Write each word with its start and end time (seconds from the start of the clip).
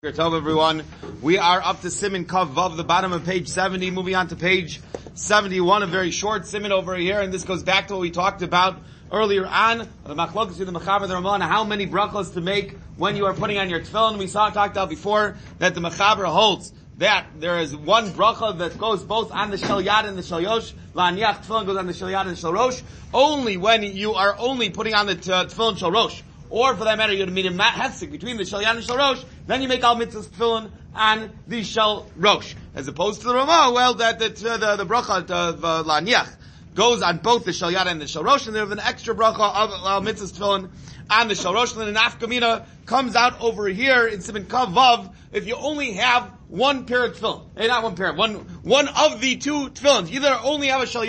Tov, 0.00 0.36
everyone. 0.36 0.84
We 1.22 1.38
are 1.38 1.60
up 1.60 1.80
to 1.80 1.90
Simon 1.90 2.24
Kav 2.24 2.54
Vav, 2.54 2.76
the 2.76 2.84
bottom 2.84 3.12
of 3.12 3.24
page 3.24 3.48
70, 3.48 3.90
moving 3.90 4.14
on 4.14 4.28
to 4.28 4.36
page 4.36 4.80
71, 5.14 5.82
a 5.82 5.86
very 5.88 6.12
short 6.12 6.46
Simon 6.46 6.70
over 6.70 6.94
here, 6.94 7.20
and 7.20 7.32
this 7.32 7.42
goes 7.42 7.64
back 7.64 7.88
to 7.88 7.94
what 7.94 8.02
we 8.02 8.12
talked 8.12 8.42
about 8.42 8.80
earlier 9.10 9.44
on, 9.44 9.78
the 10.04 10.14
Machlokas, 10.14 10.56
the 10.58 10.66
Mechaber, 10.66 11.08
the 11.08 11.14
Ramah, 11.14 11.44
how 11.44 11.64
many 11.64 11.84
brachos 11.84 12.32
to 12.34 12.40
make 12.40 12.78
when 12.96 13.16
you 13.16 13.26
are 13.26 13.34
putting 13.34 13.58
on 13.58 13.70
your 13.70 13.80
tefillin. 13.80 14.18
We 14.18 14.28
saw, 14.28 14.50
talked 14.50 14.76
about 14.76 14.88
before, 14.88 15.36
that 15.58 15.74
the 15.74 15.80
Mechaber 15.80 16.26
holds 16.26 16.72
that 16.98 17.26
there 17.40 17.58
is 17.58 17.74
one 17.74 18.12
bracha 18.12 18.56
that 18.58 18.78
goes 18.78 19.02
both 19.02 19.32
on 19.32 19.50
the 19.50 19.58
Shel 19.58 19.82
Yad 19.82 20.04
and 20.04 20.16
the 20.16 20.22
Shel 20.22 20.44
Rosh, 20.44 20.74
La'aniach 20.94 21.44
tefillin 21.44 21.66
goes 21.66 21.76
on 21.76 21.88
the 21.88 21.92
Shel 21.92 22.06
Yad 22.06 22.28
and 22.28 22.36
the 22.36 22.36
Shel 22.36 22.72
only 23.12 23.56
when 23.56 23.82
you 23.82 24.14
are 24.14 24.36
only 24.38 24.70
putting 24.70 24.94
on 24.94 25.06
the 25.06 25.16
tefillin 25.16 25.76
Shel 25.76 25.90
Rosh 25.90 26.22
or 26.50 26.74
for 26.74 26.84
that 26.84 26.98
matter, 26.98 27.12
you're 27.12 27.26
going 27.26 27.34
to 27.34 27.42
meet 27.42 27.46
a 27.46 27.50
hesik 27.50 28.10
between 28.10 28.36
the 28.36 28.44
shel 28.44 28.64
and 28.64 28.82
shel 28.82 28.96
rosh, 28.96 29.22
then 29.46 29.62
you 29.62 29.68
make 29.68 29.82
al 29.82 29.96
mitzvahs 29.96 30.26
tefillin 30.26 30.70
and 30.94 31.30
the 31.46 31.62
shel 31.62 32.06
rosh. 32.16 32.54
As 32.74 32.88
opposed 32.88 33.20
to 33.22 33.28
the 33.28 33.34
Ramah, 33.34 33.72
well, 33.74 33.94
that, 33.94 34.16
uh, 34.16 34.28
the, 34.28 34.76
the 34.76 34.86
bracha 34.86 35.30
of 35.30 35.64
uh, 35.64 35.82
laniach 35.84 36.34
goes 36.74 37.02
on 37.02 37.18
both 37.18 37.44
the 37.44 37.52
shel 37.52 37.76
and 37.76 38.00
the 38.00 38.06
shel 38.06 38.24
rosh, 38.24 38.46
and 38.46 38.56
there's 38.56 38.70
an 38.70 38.80
extra 38.80 39.14
bracha 39.14 39.40
of 39.40 39.70
al 39.70 40.02
mitzvahs 40.02 40.32
tefillin 40.32 40.70
and 41.10 41.30
the 41.30 41.34
shel 41.34 41.54
rosh, 41.54 41.74
and 41.74 41.82
an 41.82 41.94
afkamina 41.94 42.66
comes 42.86 43.14
out 43.16 43.40
over 43.40 43.68
here 43.68 44.06
in 44.06 44.20
Simon 44.20 44.44
Kavav, 44.44 45.12
if 45.32 45.46
you 45.46 45.56
only 45.56 45.92
have 45.92 46.30
one 46.48 46.86
pair 46.86 47.04
of 47.04 47.16
tefillin, 47.16 47.44
hey, 47.56 47.66
not 47.66 47.82
one 47.82 47.96
pair, 47.96 48.12
one, 48.14 48.34
one 48.62 48.88
of 48.88 49.20
the 49.20 49.36
two 49.36 49.70
tefillins, 49.70 50.10
either 50.10 50.38
only 50.42 50.68
have 50.68 50.82
a 50.82 50.86
shel 50.86 51.04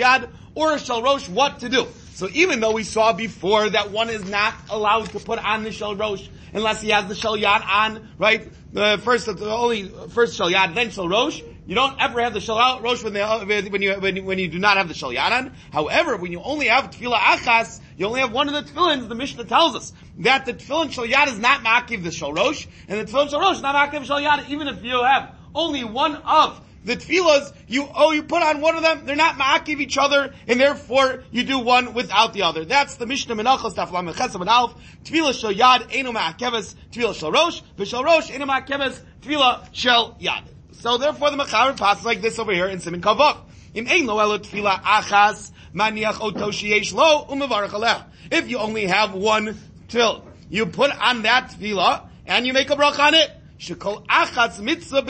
or 0.54 0.74
a 0.74 0.78
shel 0.78 1.02
rosh, 1.02 1.28
what 1.28 1.60
to 1.60 1.68
do? 1.68 1.86
So 2.14 2.28
even 2.32 2.60
though 2.60 2.72
we 2.72 2.82
saw 2.82 3.12
before 3.12 3.70
that 3.70 3.90
one 3.90 4.10
is 4.10 4.28
not 4.28 4.54
allowed 4.68 5.06
to 5.12 5.20
put 5.20 5.38
on 5.38 5.62
the 5.62 5.72
shel 5.72 5.96
rosh 5.96 6.28
unless 6.52 6.80
he 6.80 6.90
has 6.90 7.06
the 7.06 7.14
shel 7.14 7.36
yad 7.36 7.64
on, 7.66 8.08
right? 8.18 8.50
The 8.72 9.00
first, 9.02 9.26
the 9.26 9.50
only 9.50 9.88
first 10.10 10.36
shel 10.36 10.50
yad, 10.50 10.74
then 10.74 10.90
shel 10.90 11.08
rosh. 11.08 11.40
You 11.66 11.74
don't 11.76 12.00
ever 12.00 12.20
have 12.20 12.34
the 12.34 12.40
shel 12.40 12.80
rosh 12.80 13.04
when, 13.04 13.14
when 13.14 13.82
you 13.82 13.94
when, 13.94 14.24
when 14.24 14.38
you 14.38 14.48
do 14.48 14.58
not 14.58 14.76
have 14.76 14.88
the 14.88 14.94
shel 14.94 15.10
yad 15.10 15.30
on. 15.30 15.52
However, 15.72 16.16
when 16.16 16.32
you 16.32 16.42
only 16.42 16.66
have 16.66 16.90
tefillah 16.90 17.16
achas, 17.16 17.80
you 17.96 18.06
only 18.06 18.20
have 18.20 18.32
one 18.32 18.48
of 18.48 18.54
the 18.54 18.70
tefillins. 18.70 19.08
The 19.08 19.14
Mishnah 19.14 19.44
tells 19.44 19.76
us 19.76 19.92
that 20.18 20.46
the 20.46 20.54
tefillin 20.54 20.90
shel 20.90 21.06
yad 21.06 21.28
is 21.28 21.38
not 21.38 21.62
makiv 21.62 22.02
the 22.02 22.10
shel 22.10 22.32
rosh, 22.32 22.66
and 22.88 23.00
the 23.00 23.10
tefillin 23.10 23.30
shel 23.30 23.40
rosh 23.40 23.56
is 23.56 23.62
not 23.62 23.92
makiv 23.92 24.04
shel 24.04 24.20
yad, 24.20 24.48
even 24.48 24.68
if 24.68 24.82
you 24.82 25.02
have 25.02 25.32
only 25.54 25.84
one 25.84 26.16
of 26.16 26.60
the 26.84 26.96
tefillas, 26.96 27.52
you, 27.68 27.86
oh, 27.94 28.12
you 28.12 28.22
put 28.22 28.42
on 28.42 28.60
one 28.60 28.76
of 28.76 28.82
them, 28.82 29.04
they're 29.04 29.16
not 29.16 29.36
ma'akiv 29.36 29.80
each 29.80 29.98
other, 29.98 30.32
and 30.48 30.58
therefore 30.58 31.24
you 31.30 31.44
do 31.44 31.58
one 31.58 31.92
without 31.92 32.32
the 32.32 32.42
other. 32.42 32.64
That's 32.64 32.96
the 32.96 33.06
Mishnah 33.06 33.34
Menachos 33.34 33.74
Taflam 33.74 34.10
Mechesam 34.10 34.40
and 34.40 34.48
Alf, 34.48 34.74
tefillah 35.04 35.38
shel 35.38 35.52
yad, 35.52 35.88
eno 35.92 36.12
ma'akeves, 36.12 36.74
tefillah 36.90 37.14
shel 37.14 37.32
rosh, 37.32 37.62
v'shel 37.76 38.02
rosh, 38.02 38.30
eno 38.30 38.46
ma'akeves, 38.46 38.98
tefillah 39.20 39.68
shel 39.72 40.16
yad. 40.20 40.44
So 40.72 40.96
therefore 40.96 41.30
the 41.30 41.36
Mechaber 41.36 41.76
passes 41.76 42.06
like 42.06 42.22
this 42.22 42.38
over 42.38 42.52
here 42.52 42.66
in 42.66 42.80
Simin 42.80 43.02
Kavok. 43.02 43.42
Im 43.74 43.86
ein 43.86 44.06
lo 44.06 44.18
elo 44.18 44.38
tefillah 44.38 44.80
achas, 44.82 45.52
maniach 45.74 46.20
oto 46.22 46.50
sheyesh 46.50 46.94
lo, 46.94 47.26
umevarach 47.26 48.06
If 48.30 48.48
you 48.48 48.58
only 48.58 48.86
have 48.86 49.12
one 49.12 49.58
till, 49.88 50.24
you 50.48 50.64
put 50.64 50.90
on 50.90 51.22
that 51.22 51.50
tefillah, 51.50 52.08
and 52.26 52.46
you 52.46 52.54
make 52.54 52.70
a 52.70 52.76
brach 52.76 52.98
on 52.98 53.14
it, 53.14 53.30
Shekol 53.60 54.06
achatz 54.06 54.58
mitzvah 54.58 55.02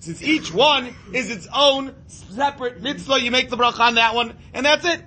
Since 0.00 0.22
each 0.22 0.54
one 0.54 0.94
is 1.12 1.30
its 1.30 1.46
own 1.54 1.94
separate 2.06 2.80
mitzvah, 2.80 3.20
you 3.20 3.30
make 3.30 3.50
the 3.50 3.58
bracha 3.58 3.80
on 3.80 3.96
that 3.96 4.14
one, 4.14 4.38
and 4.54 4.64
that's 4.64 4.86
it. 4.86 5.02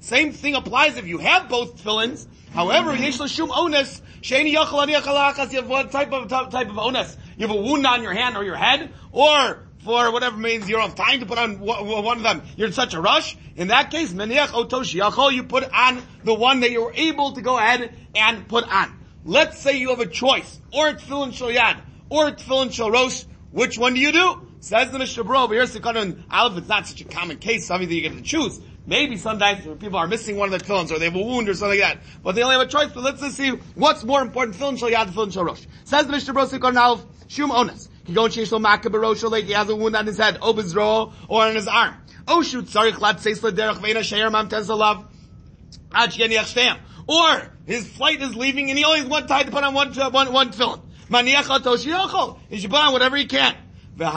Same 0.00 0.32
thing 0.32 0.54
applies 0.54 0.96
if 0.96 1.08
you 1.08 1.18
have 1.18 1.48
both 1.48 1.80
fillings. 1.80 2.28
However, 2.52 2.96
shum 2.96 3.48
ones, 3.48 4.02
you 4.22 4.58
have 4.58 5.68
one 5.68 5.88
type 5.88 6.12
of, 6.12 6.28
type 6.28 6.68
of 6.68 6.76
ones. 6.76 7.16
You 7.36 7.48
have 7.48 7.56
a 7.56 7.60
wound 7.60 7.84
on 7.84 8.04
your 8.04 8.12
hand 8.12 8.36
or 8.36 8.44
your 8.44 8.54
head, 8.54 8.92
or 9.10 9.66
for 9.80 10.12
whatever 10.12 10.36
means 10.36 10.68
you 10.68 10.76
don't 10.76 10.88
have 10.88 10.94
time 10.94 11.18
to 11.18 11.26
put 11.26 11.38
on 11.38 11.58
one 11.58 12.18
of 12.18 12.22
them. 12.22 12.42
You're 12.56 12.68
in 12.68 12.72
such 12.72 12.94
a 12.94 13.00
rush. 13.00 13.36
In 13.56 13.68
that 13.68 13.90
case, 13.90 14.12
otosh 14.12 15.34
you 15.34 15.42
put 15.42 15.64
on 15.72 16.00
the 16.22 16.34
one 16.34 16.60
that 16.60 16.70
you 16.70 16.84
were 16.84 16.92
able 16.94 17.32
to 17.32 17.42
go 17.42 17.58
ahead 17.58 17.92
and 18.14 18.46
put 18.46 18.72
on. 18.72 18.99
Let's 19.24 19.58
say 19.58 19.76
you 19.76 19.90
have 19.90 20.00
a 20.00 20.06
choice, 20.06 20.60
or 20.72 20.92
tefillin 20.92 21.32
shel 21.32 21.48
yad, 21.48 21.80
or 22.08 22.30
tefillin 22.30 22.72
shel 22.72 22.90
rosh. 22.90 23.24
Which 23.50 23.78
one 23.78 23.94
do 23.94 24.00
you 24.00 24.12
do? 24.12 24.48
Says 24.60 24.90
the 24.90 24.98
Mishnah 24.98 25.24
Berurah, 25.24 25.48
but 25.48 25.54
here's 25.54 25.72
the 25.72 25.80
Kanan 25.80 26.22
Aleph, 26.30 26.58
it's 26.58 26.68
not 26.68 26.86
such 26.86 27.00
a 27.00 27.04
common 27.04 27.38
case, 27.38 27.66
something 27.66 27.88
that 27.88 27.94
you 27.94 28.02
get 28.02 28.12
to 28.12 28.22
choose. 28.22 28.60
Maybe 28.86 29.16
sometimes 29.16 29.64
people 29.78 29.96
are 29.96 30.06
missing 30.06 30.36
one 30.36 30.52
of 30.52 30.58
their 30.58 30.60
tefillins, 30.60 30.90
or 30.90 30.98
they 30.98 31.06
have 31.06 31.14
a 31.16 31.22
wound 31.22 31.48
or 31.48 31.54
something 31.54 31.80
like 31.80 31.96
that. 31.96 32.02
But 32.22 32.34
they 32.34 32.42
only 32.42 32.56
have 32.56 32.66
a 32.66 32.70
choice, 32.70 32.90
but 32.92 33.02
let's 33.02 33.20
just 33.20 33.36
see 33.36 33.50
what's 33.74 34.04
more 34.04 34.22
important, 34.22 34.56
tefillin 34.56 34.78
shel 34.78 34.90
yad, 34.90 35.06
tefillin 35.06 35.32
shel 35.32 35.44
rosh. 35.44 35.66
Says 35.84 36.06
the 36.06 36.12
Mishnah 36.12 36.34
Berurah, 36.34 36.58
Kanan 36.58 36.80
Aleph, 36.80 37.04
shum 37.28 37.50
onas. 37.50 37.88
He 38.04 38.14
goes 38.14 38.34
to 38.34 38.40
Makah 38.42 39.30
like 39.30 39.44
he 39.44 39.52
has 39.52 39.68
a 39.68 39.76
wound 39.76 39.94
on 39.94 40.06
his 40.06 40.18
head, 40.18 40.40
obizro, 40.40 41.12
or 41.28 41.44
on 41.44 41.54
his 41.54 41.68
arm. 41.68 41.94
Oh 42.26 42.42
shoot, 42.42 42.68
sorry, 42.68 42.92
chlad 42.92 43.20
seis 43.20 43.40
derech 43.40 43.76
veina 43.76 44.00
sheir 44.00 44.30
mam 44.32 44.48
tenzalav. 44.48 45.06
Ad 45.92 46.10
sheni 46.10 46.78
Or 47.06 47.52
his 47.70 47.86
flight 47.86 48.20
is 48.20 48.34
leaving 48.34 48.68
and 48.68 48.76
he 48.76 48.84
only 48.84 48.98
has 48.98 49.08
one 49.08 49.28
tie 49.28 49.44
to 49.44 49.50
put 49.52 49.62
on 49.62 49.74
one, 49.74 49.96
uh, 49.96 50.10
one, 50.10 50.32
one 50.32 50.50
tefillin. 50.50 50.80
He 52.48 52.58
should 52.58 52.70
put 52.70 52.80
on 52.80 52.92
whatever 52.92 53.16
he 53.16 53.26
can. 53.26 53.54
Which 53.96 54.08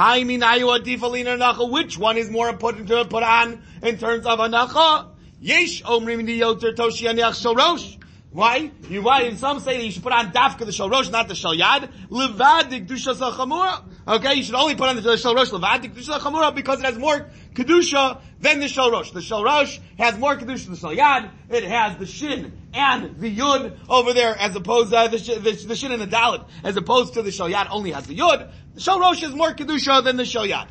one 1.97 2.17
is 2.17 2.31
more 2.31 2.49
important 2.49 2.87
to 2.87 3.05
put 3.05 3.21
on 3.21 3.61
in 3.83 3.99
terms 3.99 4.25
of 4.25 4.39
anacha? 4.39 5.09
Yesh 5.39 5.83
omrim 5.83 6.27
yoter 6.27 6.73
toshi 6.73 7.07
aniach 7.07 7.39
shorosh. 7.39 7.99
Why? 8.31 8.71
You 8.89 9.03
why? 9.03 9.31
Some 9.35 9.59
say 9.59 9.77
that 9.77 9.85
you 9.85 9.91
should 9.91 10.01
put 10.01 10.13
on 10.13 10.31
dafka 10.31 10.59
the 10.59 10.71
shorosh, 10.71 11.11
not 11.11 11.27
the 11.27 11.35
shalyad. 11.35 11.91
Levad 12.09 12.71
kedusha 12.71 13.13
sachamura. 13.13 13.83
Okay, 14.05 14.33
you 14.33 14.43
should 14.43 14.55
only 14.55 14.75
put 14.75 14.89
on 14.89 14.97
the 14.97 15.01
shorosh 15.01 15.51
levad 15.51 15.81
kedusha 15.81 16.19
sachamura 16.19 16.53
because 16.53 16.79
it 16.79 16.85
has 16.85 16.97
more 16.97 17.25
kedusha 17.53 18.19
than 18.41 18.59
the 18.59 18.65
shorosh. 18.65 19.13
The 19.13 19.21
shorosh 19.21 19.79
has 19.97 20.17
more 20.17 20.35
kedusha 20.35 20.65
than 20.65 20.73
the 20.73 20.79
shalyad. 20.79 21.31
It 21.49 21.63
has 21.63 21.97
the 21.97 22.05
shin 22.05 22.51
and 22.73 23.17
the 23.17 23.33
yud 23.33 23.77
over 23.87 24.11
there, 24.11 24.37
as 24.37 24.55
opposed 24.57 24.89
to 24.89 24.97
uh, 24.97 25.07
the, 25.07 25.17
the, 25.17 25.51
the 25.67 25.75
shin 25.75 25.93
and 25.93 26.01
the 26.01 26.07
dalit, 26.07 26.45
as 26.65 26.75
opposed 26.75 27.13
to 27.13 27.21
the 27.21 27.29
shalyad 27.29 27.69
only 27.71 27.91
has 27.91 28.05
the 28.05 28.17
yud. 28.17 28.51
The 28.73 28.81
shorosh 28.81 29.23
is 29.23 29.33
more 29.33 29.53
kedusha 29.53 30.03
than 30.03 30.17
the 30.17 30.23
shalyad. 30.23 30.67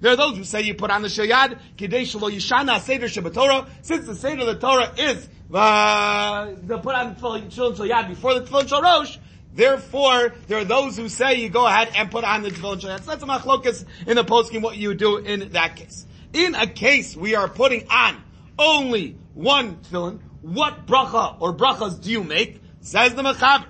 There 0.00 0.12
are 0.12 0.16
those 0.16 0.36
who 0.36 0.44
say 0.44 0.62
you 0.62 0.74
put 0.74 0.90
on 0.90 1.02
the 1.02 1.08
shayad, 1.08 1.58
kidei 1.76 2.02
shalo 2.02 2.30
yishana 2.30 2.80
seder 2.80 3.06
shabbatorah, 3.06 3.68
since 3.82 4.06
the 4.06 4.14
seder 4.14 4.42
of 4.42 4.46
the 4.46 4.54
Torah 4.54 4.94
is, 4.96 5.28
uh, 5.52 6.46
to 6.46 6.78
put 6.78 6.94
on 6.94 7.14
the 7.14 7.20
tefillin 7.20 7.50
shayad 7.50 8.08
before 8.08 8.32
the 8.34 8.40
tefillin 8.40 8.68
shalosh, 8.68 9.18
Therefore, 9.58 10.32
there 10.46 10.58
are 10.58 10.64
those 10.64 10.96
who 10.96 11.08
say 11.08 11.40
you 11.40 11.48
go 11.48 11.66
ahead 11.66 11.90
and 11.96 12.12
put 12.12 12.22
on 12.22 12.42
the 12.42 12.50
tefillin. 12.50 12.80
So 12.80 12.86
that's 12.86 13.24
a 13.24 13.26
machlokas 13.26 13.84
in 14.06 14.14
the 14.14 14.22
poskim 14.22 14.62
what 14.62 14.76
you 14.76 14.94
do 14.94 15.16
in 15.16 15.50
that 15.50 15.74
case. 15.74 16.06
In 16.32 16.54
a 16.54 16.68
case 16.68 17.16
we 17.16 17.34
are 17.34 17.48
putting 17.48 17.88
on 17.88 18.22
only 18.56 19.18
one 19.34 19.78
tefillin, 19.78 20.20
what 20.42 20.86
bracha 20.86 21.40
or 21.40 21.52
brachas 21.52 22.00
do 22.00 22.12
you 22.12 22.22
make? 22.22 22.62
Says 22.82 23.16
the 23.16 23.22
mechaber. 23.22 23.66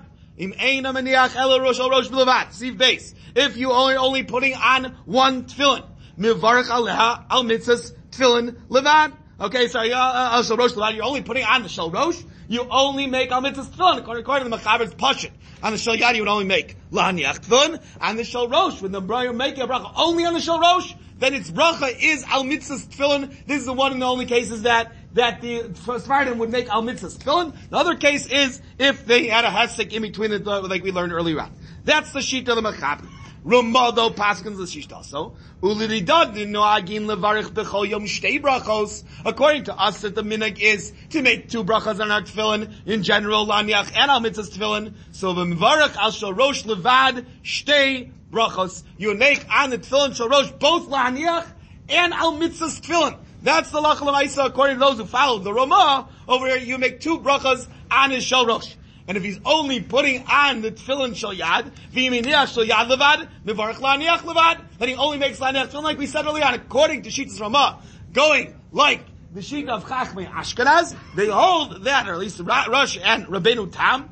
If 3.35 3.57
you 3.57 3.71
are 3.71 3.97
only 3.97 4.23
putting 4.23 4.53
on 4.53 4.95
one 5.05 5.45
tefillin, 5.45 5.87
mivarach 6.19 6.65
aleha 6.65 7.25
al 7.31 7.43
mitzvahs 7.45 7.93
tefillin 8.11 8.51
levad. 8.69 9.13
Okay, 9.41 9.67
so 9.67 9.79
uh, 9.79 9.83
uh, 9.83 10.43
levad. 10.43 10.95
You're 10.95 11.05
only 11.05 11.23
putting 11.23 11.45
on 11.45 11.63
the 11.63 11.69
shal 11.69 11.89
rosh. 11.89 12.21
You 12.49 12.65
only 12.71 13.05
make 13.05 13.31
al 13.31 13.43
mitzvahs 13.43 13.67
tefillin 13.67 13.99
according, 13.99 14.25
to 14.25 14.49
the 14.49 14.57
mechaber's 14.57 14.95
pashit. 14.95 15.29
On 15.61 15.71
the 15.71 15.77
shal 15.77 15.95
yad, 15.95 16.15
you 16.15 16.23
would 16.23 16.29
only 16.29 16.45
make 16.45 16.75
lahaniach 16.91 17.45
tefillin. 17.45 17.79
On 18.01 18.15
the 18.15 18.23
shal 18.23 18.49
rosh, 18.49 18.81
when 18.81 18.91
the 18.91 19.01
you're 19.01 19.29
a 19.29 19.67
bracha 19.67 19.93
only 19.95 20.25
on 20.25 20.33
the 20.33 20.41
shal 20.41 20.59
rosh, 20.59 20.95
then 21.19 21.35
its 21.35 21.51
bracha 21.51 21.95
is 22.01 22.23
al 22.23 22.43
mitzvahs 22.43 22.87
tefillin. 22.87 23.45
This 23.45 23.59
is 23.59 23.65
the 23.67 23.73
one 23.73 23.91
and 23.91 24.01
the 24.01 24.07
only 24.07 24.25
cases 24.25 24.63
that 24.63 24.95
that 25.13 25.41
the 25.41 25.59
Sfardim 25.75 26.37
would 26.37 26.49
make 26.49 26.67
al 26.69 26.81
mitzvahs 26.81 27.19
tefillin. 27.19 27.55
The 27.69 27.77
other 27.77 27.93
case 27.93 28.25
is 28.25 28.59
if 28.79 29.05
they 29.05 29.27
had 29.27 29.45
a 29.45 29.49
hasik 29.49 29.93
in 29.93 30.01
between 30.01 30.31
it, 30.31 30.43
like 30.43 30.83
we 30.83 30.91
learned 30.91 31.13
earlier 31.13 31.41
on. 31.41 31.53
That's 31.83 32.13
the 32.13 32.21
sheet 32.23 32.49
of 32.49 32.55
the 32.55 32.63
mechaber. 32.63 33.07
Ramado 33.45 34.13
paskins 34.13 34.57
l'shishta. 34.57 35.03
So, 35.03 35.33
ulididad 35.61 36.35
noagin 36.35 37.05
levarich 37.05 37.49
bechol 37.51 37.87
yom 37.87 38.03
shtei 38.03 38.41
brachos. 38.41 39.03
According 39.25 39.65
to 39.65 39.75
us, 39.79 40.01
that 40.01 40.15
the 40.15 40.23
minig 40.23 40.59
is 40.59 40.91
to 41.11 41.21
make 41.21 41.49
two 41.49 41.63
brachas 41.63 42.01
on 42.01 42.11
our 42.11 42.21
tefillin 42.21 42.73
in 42.85 43.03
general, 43.03 43.45
laniach 43.45 43.95
and 43.95 44.11
al 44.11 44.19
mitzvahs 44.19 44.51
tefillin. 44.51 44.93
So 45.11 45.33
the 45.33 45.45
mivarich 45.45 45.95
al 45.95 46.11
shalosh 46.11 46.63
levad 46.63 47.25
shtei 47.43 48.11
brachos. 48.29 48.83
You 48.97 49.15
make 49.15 49.45
on 49.49 49.69
the 49.69 49.77
tefillin 49.77 50.17
shalosh 50.17 50.59
both 50.59 50.89
laniach 50.89 51.47
and 51.87 52.13
al 52.13 52.33
mitzvahs 52.33 52.81
tefillin. 52.81 53.17
That's 53.41 53.71
the 53.71 53.79
lachal 53.79 54.45
according 54.45 54.75
to 54.75 54.79
those 54.81 54.97
who 54.97 55.05
follow 55.05 55.39
the 55.39 55.53
Ramah. 55.53 56.09
Over 56.27 56.47
here, 56.47 56.57
you 56.57 56.77
make 56.77 56.99
two 56.99 57.19
brachas 57.19 57.67
on 57.89 58.11
his 58.11 58.25
shalosh. 58.25 58.75
And 59.09 59.17
if 59.17 59.23
he's 59.23 59.39
only 59.43 59.81
putting 59.81 60.23
on 60.27 60.61
the 60.61 60.71
tefillin 60.71 61.15
shal 61.15 61.33
yad, 61.33 61.71
v'yiminiach 61.91 62.53
shal 62.53 62.63
yad 62.63 62.91
levad, 62.91 63.27
mivarach 63.43 63.77
laniach 63.77 64.19
levad, 64.19 64.61
then 64.77 64.89
he 64.89 64.93
only 64.93 65.17
makes 65.17 65.39
laniach 65.39 65.69
tefillin 65.69 65.81
like 65.81 65.97
we 65.97 66.05
said 66.05 66.27
earlier 66.27 66.45
on, 66.45 66.53
according 66.53 67.01
to 67.01 67.09
Shitas 67.09 67.39
Ramah, 67.41 67.81
going 68.13 68.53
like 68.71 69.01
the 69.33 69.41
sheet 69.41 69.67
of 69.67 69.83
Chachmei 69.85 70.29
Ashkenaz, 70.29 70.95
they 71.15 71.27
hold 71.27 71.85
that, 71.85 72.07
or 72.07 72.13
at 72.13 72.19
least 72.19 72.39
Rush 72.39 72.99
and 73.01 73.25
Rabbeinu 73.25 73.71
Tam, 73.71 74.09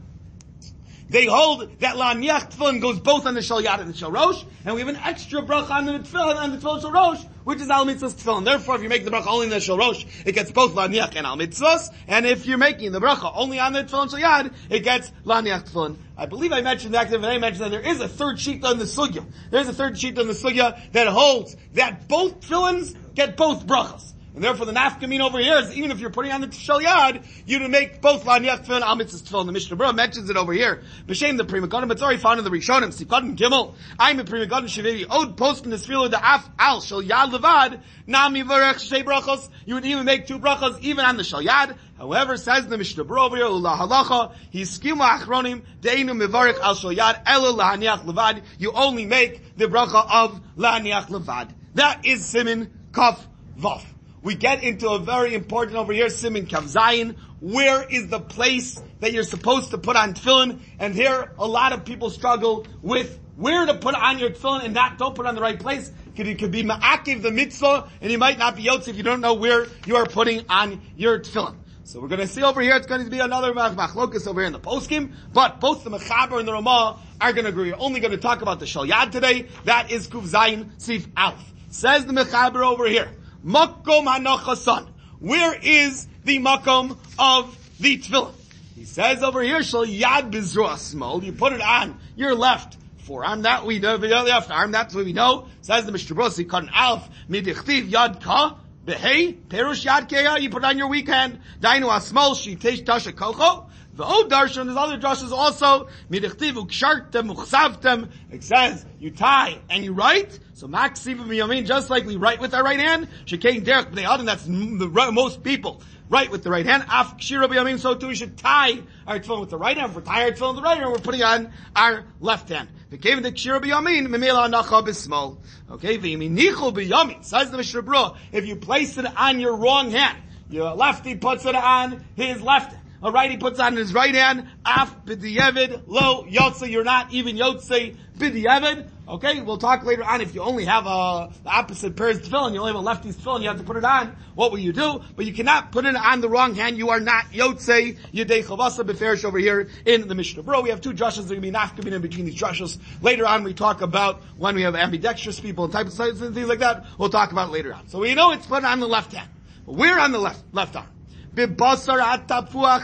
they 1.09 1.25
hold 1.25 1.79
that 1.79 1.95
laniach 1.95 2.51
tefillin 2.51 2.81
goes 2.81 2.99
both 2.99 3.25
on 3.25 3.33
the 3.33 3.41
shal 3.41 3.61
yad 3.61 3.79
and 3.79 3.89
the 3.89 3.97
shal 3.97 4.11
rosh, 4.11 4.43
and 4.65 4.75
we 4.75 4.81
have 4.81 4.89
an 4.89 4.97
extra 4.97 5.41
bracha 5.41 5.71
on 5.71 5.85
the 5.85 5.93
tefillin 5.93 6.35
on 6.35 6.51
the 6.51 6.57
tefillin 6.57 6.81
shal 6.81 6.91
rosh, 6.91 7.23
which 7.43 7.61
is 7.61 7.69
al 7.69 7.85
mitzvahs 7.85 8.15
tefillin. 8.15 8.43
Therefore, 8.43 8.75
if 8.75 8.83
you 8.83 8.89
make 8.89 9.05
the 9.05 9.11
bracha 9.11 9.27
only 9.27 9.45
in 9.45 9.49
the 9.49 9.59
shal 9.59 9.77
rosh, 9.77 10.05
it 10.25 10.33
gets 10.33 10.51
both 10.51 10.73
laniach 10.73 11.15
and 11.15 11.25
al 11.25 11.37
mitzvahs, 11.37 11.89
and 12.07 12.25
if 12.25 12.45
you're 12.45 12.57
making 12.57 12.91
the 12.91 12.99
bracha 12.99 13.31
only 13.35 13.59
on 13.59 13.73
the 13.73 13.83
tefillin 13.83 14.09
shal 14.09 14.19
yad, 14.19 14.53
it 14.69 14.81
gets 14.81 15.11
laniach 15.25 15.69
tefillin. 15.69 15.95
I 16.17 16.25
believe 16.25 16.51
I 16.51 16.61
mentioned 16.61 16.93
that, 16.93 17.13
and 17.13 17.25
I 17.25 17.37
mentioned 17.37 17.65
that 17.65 17.71
there 17.71 17.93
is 17.93 18.01
a 18.01 18.07
third 18.07 18.39
sheet 18.39 18.65
on 18.65 18.79
the 18.79 18.85
sugya. 18.85 19.25
There's 19.51 19.67
a 19.67 19.73
third 19.73 19.97
sheet 19.97 20.17
on 20.17 20.27
the 20.27 20.33
sugya 20.33 20.91
that 20.91 21.07
holds 21.07 21.55
that 21.73 22.07
both 22.07 22.41
tefillins 22.41 22.95
get 23.13 23.37
both 23.37 23.65
brachas. 23.65 24.13
And 24.37 24.43
therefore 24.43 24.67
the 24.67 24.71
nafkameen 24.71 25.19
over 25.19 25.39
here 25.39 25.57
is 25.57 25.75
even 25.75 25.89
if 25.89 25.99
you're 25.99 26.11
putting 26.11 26.31
on 26.31 26.41
the 26.41 26.47
tishal 26.47 26.79
yad, 26.79 27.25
you 27.47 27.57
to 27.57 27.69
make 27.69 28.01
both 28.01 28.23
laniach 28.23 28.67
tefillin 28.67 28.83
and 28.87 29.01
amitzvah 29.01 29.27
tefillin. 29.27 29.47
The 29.47 29.51
Mishnah 29.51 29.77
Berurah 29.77 29.95
mentions 29.95 30.29
it 30.29 30.37
over 30.37 30.53
here. 30.53 30.83
B'shem 31.07 31.37
the 31.37 31.43
prima 31.43 31.67
godim, 31.67 31.91
it's 31.91 32.03
already 32.03 32.19
found 32.19 32.37
in 32.37 32.45
the 32.45 32.51
Rishonim, 32.51 32.95
Sikodim 32.95 33.35
Gimel. 33.35 33.73
I'm 33.97 34.19
a 34.19 34.23
prima 34.23 34.45
godim 34.45 34.65
shevivi. 34.65 35.07
Od 35.09 35.37
post 35.37 35.65
in 35.65 35.71
the 35.71 35.77
tefillah 35.77 36.11
the 36.11 36.23
af 36.23 36.47
al 36.59 36.81
shal 36.81 37.01
yad 37.01 37.31
levad, 37.31 37.81
nami 38.05 38.43
varech 38.43 38.79
shei 38.79 39.01
brachos. 39.01 39.49
You 39.65 39.73
would 39.73 39.87
even 39.87 40.05
make 40.05 40.27
two 40.27 40.37
brachos 40.37 40.79
even 40.81 41.03
on 41.03 41.17
the 41.17 41.23
shal 41.23 41.41
yad. 41.41 41.75
However, 41.97 42.37
says 42.37 42.67
the 42.67 42.77
Mishnah 42.77 43.05
Berurah 43.05 43.25
over 43.25 43.37
here, 43.37 43.45
ula 43.45 43.75
halacha, 43.75 44.35
he's 44.51 44.77
skima 44.77 45.17
achronim, 45.17 45.63
deinu 45.81 46.15
mivarech 46.15 46.59
al 46.59 46.75
shal 46.75 46.91
yad, 46.91 47.25
elu 47.25 47.57
lahaniach 47.57 48.05
levad. 48.05 48.43
You 48.59 48.73
only 48.73 49.07
make 49.07 49.57
the 49.57 49.65
bracha 49.65 50.07
of 50.07 50.39
lahaniach 50.55 51.07
levad. 51.07 51.55
That 51.73 52.05
is 52.05 52.23
simin 52.23 52.71
kaf 52.93 53.27
vav 53.59 53.83
we 54.27 54.35
get 54.35 54.61
into 54.61 54.89
a 54.89 54.99
very 54.99 55.33
important 55.33 55.77
over 55.77 55.93
here, 55.93 56.09
Simin 56.09 56.47
Kavzayin. 56.47 57.15
Where 57.39 57.81
is 57.81 58.09
the 58.09 58.19
place 58.19 58.77
that 58.99 59.13
you're 59.13 59.23
supposed 59.23 59.71
to 59.71 59.77
put 59.77 59.95
on 59.95 60.15
tefillin? 60.15 60.59
And 60.79 60.93
here, 60.93 61.31
a 61.39 61.47
lot 61.47 61.71
of 61.71 61.85
people 61.85 62.09
struggle 62.09 62.67
with 62.81 63.17
where 63.37 63.65
to 63.65 63.75
put 63.75 63.95
on 63.95 64.19
your 64.19 64.31
tefillin 64.31 64.65
and 64.65 64.73
not, 64.73 64.97
don't 64.97 65.15
put 65.15 65.27
on 65.27 65.35
the 65.35 65.39
right 65.39 65.57
place. 65.57 65.89
Cause 66.17 66.27
it 66.27 66.39
could 66.39 66.51
be 66.51 66.61
ma'akiv 66.61 67.21
the 67.21 67.31
mitzvah, 67.31 67.89
and 68.01 68.11
you 68.11 68.17
might 68.17 68.37
not 68.37 68.57
be 68.57 68.65
yotz 68.65 68.89
if 68.89 68.97
you 68.97 69.03
don't 69.03 69.21
know 69.21 69.35
where 69.35 69.67
you 69.85 69.95
are 69.95 70.05
putting 70.05 70.43
on 70.49 70.81
your 70.97 71.19
tefillin. 71.19 71.55
So 71.85 72.01
we're 72.01 72.09
going 72.09 72.19
to 72.19 72.27
see 72.27 72.43
over 72.43 72.59
here, 72.59 72.75
it's 72.75 72.85
going 72.85 73.05
to 73.05 73.09
be 73.09 73.19
another 73.19 73.53
machlokas 73.53 74.27
over 74.27 74.41
here 74.41 74.47
in 74.47 74.51
the 74.51 74.59
poskim, 74.59 75.13
but 75.31 75.61
both 75.61 75.85
the 75.85 75.89
Mechaber 75.89 76.37
and 76.37 76.45
the 76.45 76.51
Ramah 76.51 76.99
are 77.21 77.31
going 77.31 77.45
to 77.45 77.51
agree. 77.51 77.71
We're 77.71 77.79
only 77.79 78.01
going 78.01 78.11
to 78.11 78.17
talk 78.17 78.41
about 78.41 78.59
the 78.59 78.65
Shalyad 78.65 79.11
today. 79.11 79.47
That 79.63 79.89
is 79.89 80.09
Kuv 80.09 80.27
Zayin 80.27 80.81
Sif 80.81 81.07
Alf. 81.15 81.53
Says 81.69 82.05
the 82.05 82.11
Mechaber 82.11 82.65
over 82.65 82.87
here. 82.87 83.09
Makom 83.47 84.05
hanachasan. 84.05 84.89
Where 85.19 85.57
is 85.61 86.05
the 86.25 86.39
makom 86.39 86.97
of 87.17 87.57
the 87.79 87.97
tefillin? 87.97 88.33
He 88.75 88.83
says 88.83 89.23
over 89.23 89.41
here, 89.41 89.63
shal 89.63 89.85
yad 89.85 90.31
bizru 90.31 90.77
small. 90.77 91.23
You 91.23 91.31
put 91.31 91.53
it 91.53 91.61
on 91.61 91.97
your 92.17 92.35
left 92.35 92.77
forearm. 92.97 93.43
That 93.43 93.65
we 93.65 93.79
know. 93.79 93.95
The 93.95 94.07
left 94.07 94.51
arm. 94.51 94.71
That's 94.71 94.93
what 94.93 95.05
we 95.05 95.13
know. 95.13 95.47
Says 95.61 95.85
the 95.85 95.93
Mishnah 95.93 96.15
Berurah. 96.15 96.49
Kan 96.49 96.69
alf 96.73 97.09
midichtiv 97.29 97.89
yad 97.89 98.21
ka. 98.21 98.57
Behei, 98.85 99.35
perush 99.47 99.85
yad 99.85 100.09
keya, 100.09 100.39
you 100.41 100.49
put 100.49 100.63
on 100.63 100.77
your 100.77 100.87
weak 100.87 101.07
hand. 101.07 101.39
Dainu 101.61 101.89
asmal, 101.89 102.41
she 102.41 102.55
tesh 102.55 102.83
tasha 102.83 103.13
kolcho. 103.13 103.65
The 103.97 104.05
old 104.05 104.31
darshan, 104.31 104.65
there's 104.65 104.77
other 104.77 104.99
drushes 104.99 105.31
also. 105.31 105.87
Midichtivu 106.11 106.69
kshartem 106.69 107.35
uchsavtem. 107.35 108.11
It 108.29 108.43
says, 108.43 108.85
you 108.99 109.09
tie 109.09 109.59
and 109.71 109.83
you 109.83 109.93
write. 109.93 110.37
So 110.53 110.67
maksiv 110.67 111.17
miyamin, 111.17 111.65
just 111.65 111.89
like 111.89 112.05
we 112.05 112.15
write 112.15 112.39
with 112.39 112.53
our 112.53 112.63
right 112.63 112.79
hand. 112.79 113.07
Shekain 113.25 113.65
derech 113.65 113.91
b'nei 113.91 114.05
adam, 114.05 114.27
that's 114.27 114.43
the 114.43 115.11
most 115.11 115.41
people. 115.41 115.81
Write 116.09 116.29
with 116.29 116.43
the 116.43 116.51
right 116.51 116.65
hand. 116.65 116.83
Af 116.83 117.17
kshira 117.17 117.49
b'yamin, 117.49 117.79
so 117.79 117.95
too 117.95 118.09
we 118.09 118.13
should 118.13 118.37
tie 118.37 118.83
our 119.07 119.19
tefillin 119.19 119.39
with 119.39 119.49
the 119.49 119.57
right 119.57 119.75
hand. 119.75 119.89
If 119.89 119.95
we're 119.95 120.03
tying 120.03 120.25
our 120.25 120.37
tefillin 120.37 120.49
with 120.49 120.57
the 120.57 120.61
right 120.61 120.77
hand, 120.77 120.91
we're 120.91 120.99
putting 120.99 121.23
on 121.23 121.51
our 121.75 122.05
left 122.19 122.49
hand. 122.49 122.69
Became 122.91 123.23
the 123.23 123.31
kshira 123.31 123.59
b'yamin, 123.59 124.09
memela 124.09 124.47
nacha 124.47 124.85
b'smol. 124.85 125.39
Okay, 125.71 125.97
v'yamin 125.97 126.37
nichol 126.37 126.71
b'yamin. 126.71 127.25
Says 127.25 127.49
the 127.49 127.57
Mishnah 127.57 128.13
if 128.31 128.45
you 128.45 128.57
place 128.57 128.95
it 128.99 129.07
on 129.17 129.39
your 129.39 129.55
wrong 129.55 129.89
hand, 129.89 130.19
your 130.51 130.75
lefty 130.75 131.15
puts 131.15 131.47
it 131.47 131.55
on 131.55 132.05
his 132.15 132.43
left 132.43 132.73
hand. 132.73 132.83
A 133.03 133.27
he 133.27 133.37
puts 133.37 133.59
on 133.59 133.75
his 133.75 133.93
right 133.93 134.15
hand, 134.15 134.47
af 134.65 135.05
b'diyevid, 135.05 135.83
lo 135.85 136.25
yotze, 136.25 136.69
you're 136.69 136.83
not 136.83 137.13
even 137.13 137.37
yotze 137.37 137.95
b'diyevid. 138.17 138.89
Okay, 139.07 139.39
we'll 139.41 139.59
talk 139.59 139.85
later 139.85 140.03
on 140.03 140.19
if 140.19 140.33
you 140.33 140.41
only 140.41 140.65
have 140.65 140.87
a, 140.87 141.31
the 141.43 141.49
opposite 141.49 141.95
pairs 141.95 142.19
tefillin, 142.19 142.53
you 142.53 142.59
only 142.59 142.73
have 142.73 142.81
a 142.81 142.83
lefty's 142.83 143.15
tefillin, 143.15 143.41
you 143.41 143.47
have 143.49 143.59
to 143.59 143.63
put 143.63 143.77
it 143.77 143.85
on, 143.85 144.15
what 144.33 144.51
will 144.51 144.59
you 144.59 144.73
do? 144.73 144.99
But 145.15 145.25
you 145.25 145.33
cannot 145.33 145.71
put 145.71 145.85
it 145.85 145.95
on 145.95 146.21
the 146.21 146.27
wrong 146.27 146.55
hand, 146.55 146.77
you 146.77 146.89
are 146.89 146.99
not 146.99 147.25
yotze 147.25 147.97
yedei 148.11 148.43
chavasa 148.43 148.83
beferish 148.83 149.23
over 149.23 149.37
here 149.37 149.69
in 149.85 150.07
the 150.07 150.15
Mishnah. 150.15 150.41
Bro, 150.41 150.61
we 150.61 150.71
have 150.71 150.81
two 150.81 150.91
drushes, 150.91 151.27
there 151.27 151.37
are 151.37 151.39
going 151.39 151.41
to 151.43 151.51
be 151.51 151.51
nafkamina 151.51 151.97
in 151.97 152.01
between 152.01 152.25
these 152.25 152.35
drushes. 152.35 152.79
Later 153.03 153.27
on 153.27 153.43
we 153.43 153.53
talk 153.53 153.81
about 153.81 154.23
when 154.37 154.55
we 154.55 154.63
have 154.63 154.75
ambidextrous 154.75 155.39
people 155.39 155.65
and 155.65 155.73
types 155.73 155.99
of 155.99 156.33
things 156.33 156.47
like 156.47 156.59
that, 156.59 156.85
we'll 156.97 157.09
talk 157.09 157.31
about 157.31 157.51
later 157.51 157.73
on. 157.75 157.87
So 157.89 157.99
we 157.99 158.15
know 158.15 158.31
it's 158.31 158.47
put 158.47 158.63
on 158.63 158.79
the 158.79 158.87
left 158.87 159.13
hand. 159.13 159.29
We're 159.67 159.99
on 159.99 160.11
the 160.11 160.19
left, 160.19 160.43
left 160.51 160.75
arm 160.75 160.96
bibasar 161.37 161.99
atapuach 161.99 162.83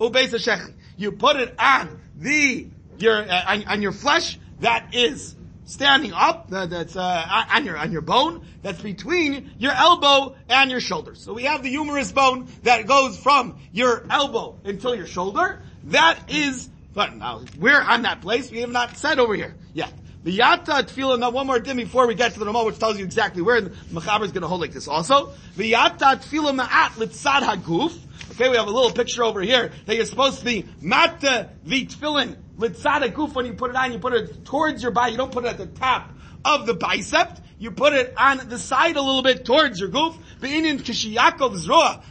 ubeis. 0.00 0.74
You 0.96 1.12
put 1.12 1.36
it 1.36 1.54
on 1.58 2.00
the 2.16 2.68
your 2.98 3.22
uh, 3.22 3.44
on, 3.46 3.64
on, 3.64 3.82
your 3.82 3.92
flesh 3.92 4.38
that 4.60 4.94
is 4.94 5.34
standing 5.66 6.12
up 6.12 6.48
that, 6.50 6.70
that's 6.70 6.96
uh, 6.96 7.44
on 7.52 7.66
your 7.66 7.76
on 7.76 7.92
your 7.92 8.00
bone 8.00 8.46
that's 8.62 8.80
between 8.80 9.52
your 9.58 9.72
elbow 9.72 10.34
and 10.48 10.70
your 10.70 10.80
shoulder. 10.80 11.14
So 11.14 11.34
we 11.34 11.42
have 11.42 11.62
the 11.62 11.68
humerus 11.68 12.12
bone 12.12 12.48
that 12.62 12.86
goes 12.86 13.18
from 13.18 13.58
your 13.72 14.06
elbow 14.08 14.58
until 14.64 14.94
your 14.94 15.06
shoulder. 15.06 15.60
That 15.84 16.30
is, 16.32 16.68
but 16.94 17.14
now 17.14 17.42
we're 17.58 17.80
on 17.80 18.02
that 18.02 18.22
place. 18.22 18.50
We 18.50 18.60
have 18.60 18.70
not 18.70 18.96
said 18.96 19.18
over 19.18 19.34
here 19.34 19.54
yet. 19.74 19.92
The 20.26 20.36
yata 20.36 20.82
tefillah, 20.82 21.20
now 21.20 21.30
one 21.30 21.46
more 21.46 21.60
dim 21.60 21.76
before 21.76 22.08
we 22.08 22.16
get 22.16 22.32
to 22.32 22.40
the 22.40 22.46
Ramah, 22.46 22.64
which 22.64 22.80
tells 22.80 22.98
you 22.98 23.04
exactly 23.04 23.42
where, 23.42 23.60
the 23.60 23.70
Mechaber 23.70 24.24
is 24.24 24.32
going 24.32 24.42
to 24.42 24.48
hold 24.48 24.60
like 24.60 24.72
this 24.72 24.88
also. 24.88 25.32
The 25.56 25.74
yata 25.74 26.20
tefillah 26.20 26.66
ma'at 26.66 26.94
litzad 26.96 27.42
haguf. 27.42 27.96
Okay, 28.32 28.48
we 28.48 28.56
have 28.56 28.66
a 28.66 28.70
little 28.72 28.90
picture 28.90 29.22
over 29.22 29.40
here 29.40 29.70
that 29.84 29.94
you're 29.94 30.04
supposed 30.04 30.40
to 30.40 30.44
be 30.44 30.66
matta 30.80 31.50
the 31.62 31.86
tefillin 31.86 32.36
litzad 32.58 33.08
haguf. 33.08 33.36
When 33.36 33.46
you 33.46 33.52
put 33.52 33.70
it 33.70 33.76
on, 33.76 33.92
you 33.92 34.00
put 34.00 34.14
it 34.14 34.44
towards 34.44 34.82
your 34.82 34.90
body. 34.90 35.12
You 35.12 35.18
don't 35.18 35.30
put 35.30 35.44
it 35.44 35.48
at 35.48 35.58
the 35.58 35.66
top 35.66 36.10
of 36.44 36.66
the 36.66 36.74
bicep. 36.74 37.38
You 37.60 37.70
put 37.70 37.92
it 37.92 38.12
on 38.16 38.48
the 38.48 38.58
side 38.58 38.96
a 38.96 39.02
little 39.02 39.22
bit 39.22 39.44
towards 39.44 39.78
your 39.78 39.90
goof. 39.90 40.16
Be'inin 40.40 40.80
kishiyakov 40.80 41.54
zroa 41.64 42.02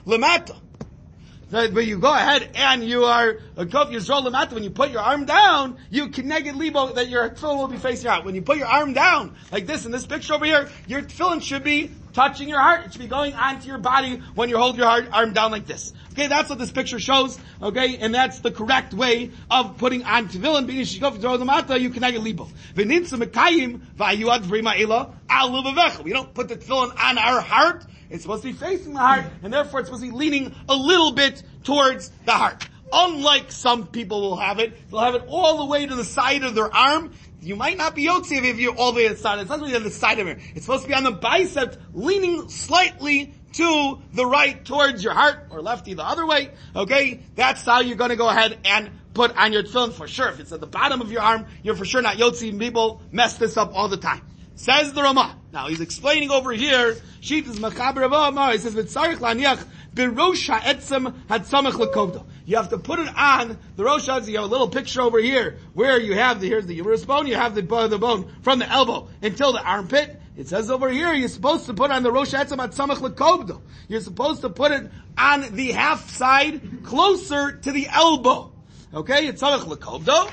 But 1.51 1.85
you 1.85 1.99
go 1.99 2.11
ahead 2.11 2.49
and 2.55 2.83
you 2.83 3.05
are 3.05 3.37
uh, 3.55 3.61
a 3.61 3.65
kof 3.65 3.91
yisrael 3.91 4.51
When 4.51 4.63
you 4.63 4.71
put 4.71 4.89
your 4.89 5.01
arm 5.01 5.25
down, 5.25 5.77
you 5.91 6.09
can 6.09 6.27
negate 6.27 6.55
libo 6.55 6.93
that 6.93 7.07
your 7.07 7.29
tefillin 7.29 7.57
will 7.57 7.67
be 7.67 7.77
facing 7.77 8.07
out. 8.07 8.25
When 8.25 8.33
you 8.33 8.41
put 8.41 8.57
your 8.57 8.67
arm 8.67 8.93
down 8.93 9.35
like 9.51 9.67
this 9.67 9.85
in 9.85 9.91
this 9.91 10.07
picture 10.07 10.33
over 10.33 10.45
here, 10.45 10.69
your 10.87 11.03
tefillin 11.03 11.43
should 11.43 11.63
be 11.63 11.91
touching 12.13 12.49
your 12.49 12.59
heart. 12.59 12.85
It 12.85 12.93
should 12.93 13.01
be 13.01 13.07
going 13.07 13.33
onto 13.33 13.67
your 13.67 13.77
body 13.77 14.21
when 14.33 14.49
you 14.49 14.57
hold 14.57 14.75
your 14.75 14.87
heart, 14.87 15.07
arm 15.11 15.33
down 15.33 15.51
like 15.51 15.67
this. 15.67 15.93
Okay, 16.13 16.27
that's 16.27 16.49
what 16.49 16.57
this 16.57 16.71
picture 16.71 16.99
shows. 16.99 17.37
Okay, 17.61 17.97
and 17.97 18.15
that's 18.15 18.39
the 18.39 18.51
correct 18.51 18.93
way 18.93 19.31
of 19.51 19.77
putting 19.77 20.03
on 20.03 20.29
tefillin. 20.29 20.65
Being 20.65 20.81
shikof 20.81 21.19
yisrael 21.19 21.79
you 21.79 21.91
can 21.91 22.01
negate 22.01 22.21
libo. 22.21 22.49
V'ninsa 22.73 23.21
mekayim 23.21 23.81
v'ayuad 23.97 24.41
vrima 24.41 24.81
ela 24.81 25.13
al 25.29 26.03
We 26.03 26.11
don't 26.11 26.33
put 26.33 26.47
the 26.47 26.55
tefillin 26.55 26.91
on 26.99 27.17
our 27.19 27.39
heart. 27.39 27.85
It's 28.09 28.23
supposed 28.23 28.43
to 28.43 28.51
be 28.51 28.57
facing 28.57 28.93
the 28.93 28.99
heart, 28.99 29.25
and 29.43 29.53
therefore 29.53 29.79
it's 29.79 29.89
supposed 29.89 30.03
to 30.03 30.11
be 30.11 30.15
leaning 30.15 30.55
a 30.69 30.75
little 30.75 31.11
bit 31.11 31.41
towards 31.63 32.11
the 32.25 32.31
heart. 32.31 32.67
Unlike 32.91 33.51
some 33.51 33.87
people 33.87 34.21
will 34.21 34.37
have 34.37 34.59
it, 34.59 34.89
they'll 34.89 34.99
have 34.99 35.15
it 35.15 35.23
all 35.27 35.57
the 35.59 35.65
way 35.65 35.85
to 35.85 35.95
the 35.95 36.03
side 36.03 36.43
of 36.43 36.55
their 36.55 36.73
arm. 36.73 37.13
You 37.41 37.55
might 37.55 37.77
not 37.77 37.95
be 37.95 38.05
Yotzev 38.05 38.43
if 38.43 38.59
you're 38.59 38.75
all 38.75 38.91
the 38.91 38.97
way 38.97 39.07
to 39.07 39.13
the 39.13 39.19
side. 39.19 39.39
It's 39.39 39.49
not 39.49 39.59
really 39.59 39.75
on 39.75 39.83
the 39.83 39.91
side 39.91 40.19
of 40.19 40.27
it. 40.27 40.39
It's 40.55 40.65
supposed 40.65 40.83
to 40.83 40.89
be 40.89 40.95
on 40.95 41.03
the 41.03 41.11
bicep, 41.11 41.81
leaning 41.93 42.49
slightly 42.49 43.33
to 43.53 44.01
the 44.13 44.25
right 44.25 44.63
towards 44.65 45.03
your 45.03 45.13
heart, 45.13 45.47
or 45.49 45.61
lefty 45.61 45.93
the 45.93 46.03
other 46.03 46.25
way. 46.25 46.51
Okay? 46.75 47.21
That's 47.35 47.63
how 47.63 47.79
you're 47.81 47.95
gonna 47.95 48.15
go 48.15 48.27
ahead 48.27 48.57
and 48.65 48.91
put 49.13 49.35
on 49.37 49.53
your 49.53 49.63
tefillin 49.63 49.93
for 49.93 50.07
sure. 50.07 50.29
If 50.29 50.39
it's 50.39 50.51
at 50.51 50.59
the 50.59 50.67
bottom 50.67 51.01
of 51.01 51.11
your 51.11 51.21
arm, 51.21 51.45
you're 51.63 51.75
for 51.75 51.85
sure 51.85 52.01
not 52.01 52.17
Yotzi. 52.17 52.57
People 52.59 53.01
mess 53.11 53.37
this 53.37 53.57
up 53.57 53.73
all 53.73 53.87
the 53.87 53.97
time. 53.97 54.21
Says 54.55 54.93
the 54.93 55.03
Ramah. 55.03 55.37
Now 55.51 55.67
he's 55.67 55.81
explaining 55.81 56.31
over 56.31 56.51
here, 56.51 56.95
Shit 57.19 57.45
is 57.47 57.59
Mechaber 57.59 58.05
Amar, 58.05 58.53
he 58.53 58.57
says, 58.57 58.73
V'tzarich 58.73 59.17
laniach, 59.17 59.65
Birosh 59.93 60.47
ha'etzem 60.47 61.13
hatzamach 61.27 61.73
lekovdo. 61.73 62.25
You 62.45 62.57
have 62.57 62.69
to 62.69 62.77
put 62.77 62.99
it 62.99 63.09
on 63.17 63.57
the 63.75 63.83
rosh 63.83 64.07
You 64.07 64.13
have 64.13 64.27
a 64.27 64.45
little 64.45 64.69
picture 64.69 65.01
over 65.01 65.19
here 65.19 65.57
where 65.73 65.99
you 65.99 66.13
have 66.13 66.39
the, 66.39 66.47
here's 66.47 66.65
the 66.65 66.75
humerus 66.75 67.03
bone, 67.05 67.27
you 67.27 67.35
have 67.35 67.53
the, 67.55 67.61
the 67.61 67.97
bone 67.97 68.33
from 68.41 68.59
the 68.59 68.69
elbow 68.69 69.09
until 69.21 69.51
the 69.51 69.61
armpit. 69.61 70.21
It 70.37 70.47
says 70.47 70.69
over 70.69 70.89
here, 70.89 71.13
you're 71.13 71.29
supposed 71.29 71.65
to 71.65 71.73
put 71.73 71.91
on 71.91 72.03
the 72.03 72.11
rosh 72.11 72.31
ha'etzem 72.31 72.57
hatzamach 72.57 72.97
lekovdo. 72.97 73.61
You're 73.89 74.01
supposed 74.01 74.41
to 74.41 74.49
put 74.49 74.71
it 74.71 74.89
on 75.17 75.53
the 75.53 75.71
half 75.73 76.09
side 76.11 76.83
closer 76.83 77.53
to 77.53 77.71
the 77.71 77.87
elbow. 77.87 78.53
Okay, 78.93 79.27
it's 79.27 79.41
samach 79.41 79.65
lekovdo. 79.65 80.31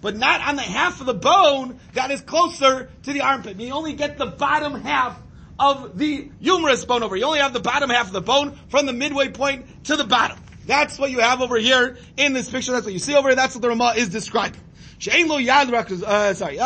But 0.00 0.16
not 0.16 0.40
on 0.40 0.56
the 0.56 0.62
half 0.62 1.00
of 1.00 1.06
the 1.06 1.14
bone 1.14 1.78
that 1.94 2.10
is 2.10 2.20
closer 2.20 2.90
to 3.04 3.12
the 3.12 3.20
armpit. 3.20 3.60
You 3.60 3.72
only 3.72 3.92
get 3.92 4.18
the 4.18 4.26
bottom 4.26 4.80
half 4.82 5.18
of 5.58 5.96
the 5.96 6.28
humerus 6.40 6.84
bone 6.84 7.02
over. 7.02 7.14
You 7.14 7.24
only 7.24 7.38
have 7.38 7.52
the 7.52 7.60
bottom 7.60 7.88
half 7.90 8.08
of 8.08 8.12
the 8.12 8.20
bone 8.20 8.58
from 8.68 8.86
the 8.86 8.92
midway 8.92 9.28
point 9.28 9.84
to 9.84 9.96
the 9.96 10.04
bottom. 10.04 10.38
That's 10.66 10.98
what 10.98 11.10
you 11.10 11.20
have 11.20 11.40
over 11.40 11.56
here 11.56 11.98
in 12.16 12.32
this 12.32 12.50
picture. 12.50 12.72
That's 12.72 12.84
what 12.84 12.92
you 12.92 12.98
see 12.98 13.14
over 13.14 13.28
here. 13.28 13.36
That's 13.36 13.54
what 13.54 13.62
the 13.62 13.68
Ramah 13.68 13.94
is 13.96 14.08
describing. 14.08 14.60
Uh, 16.04 16.34
sorry. 16.34 16.58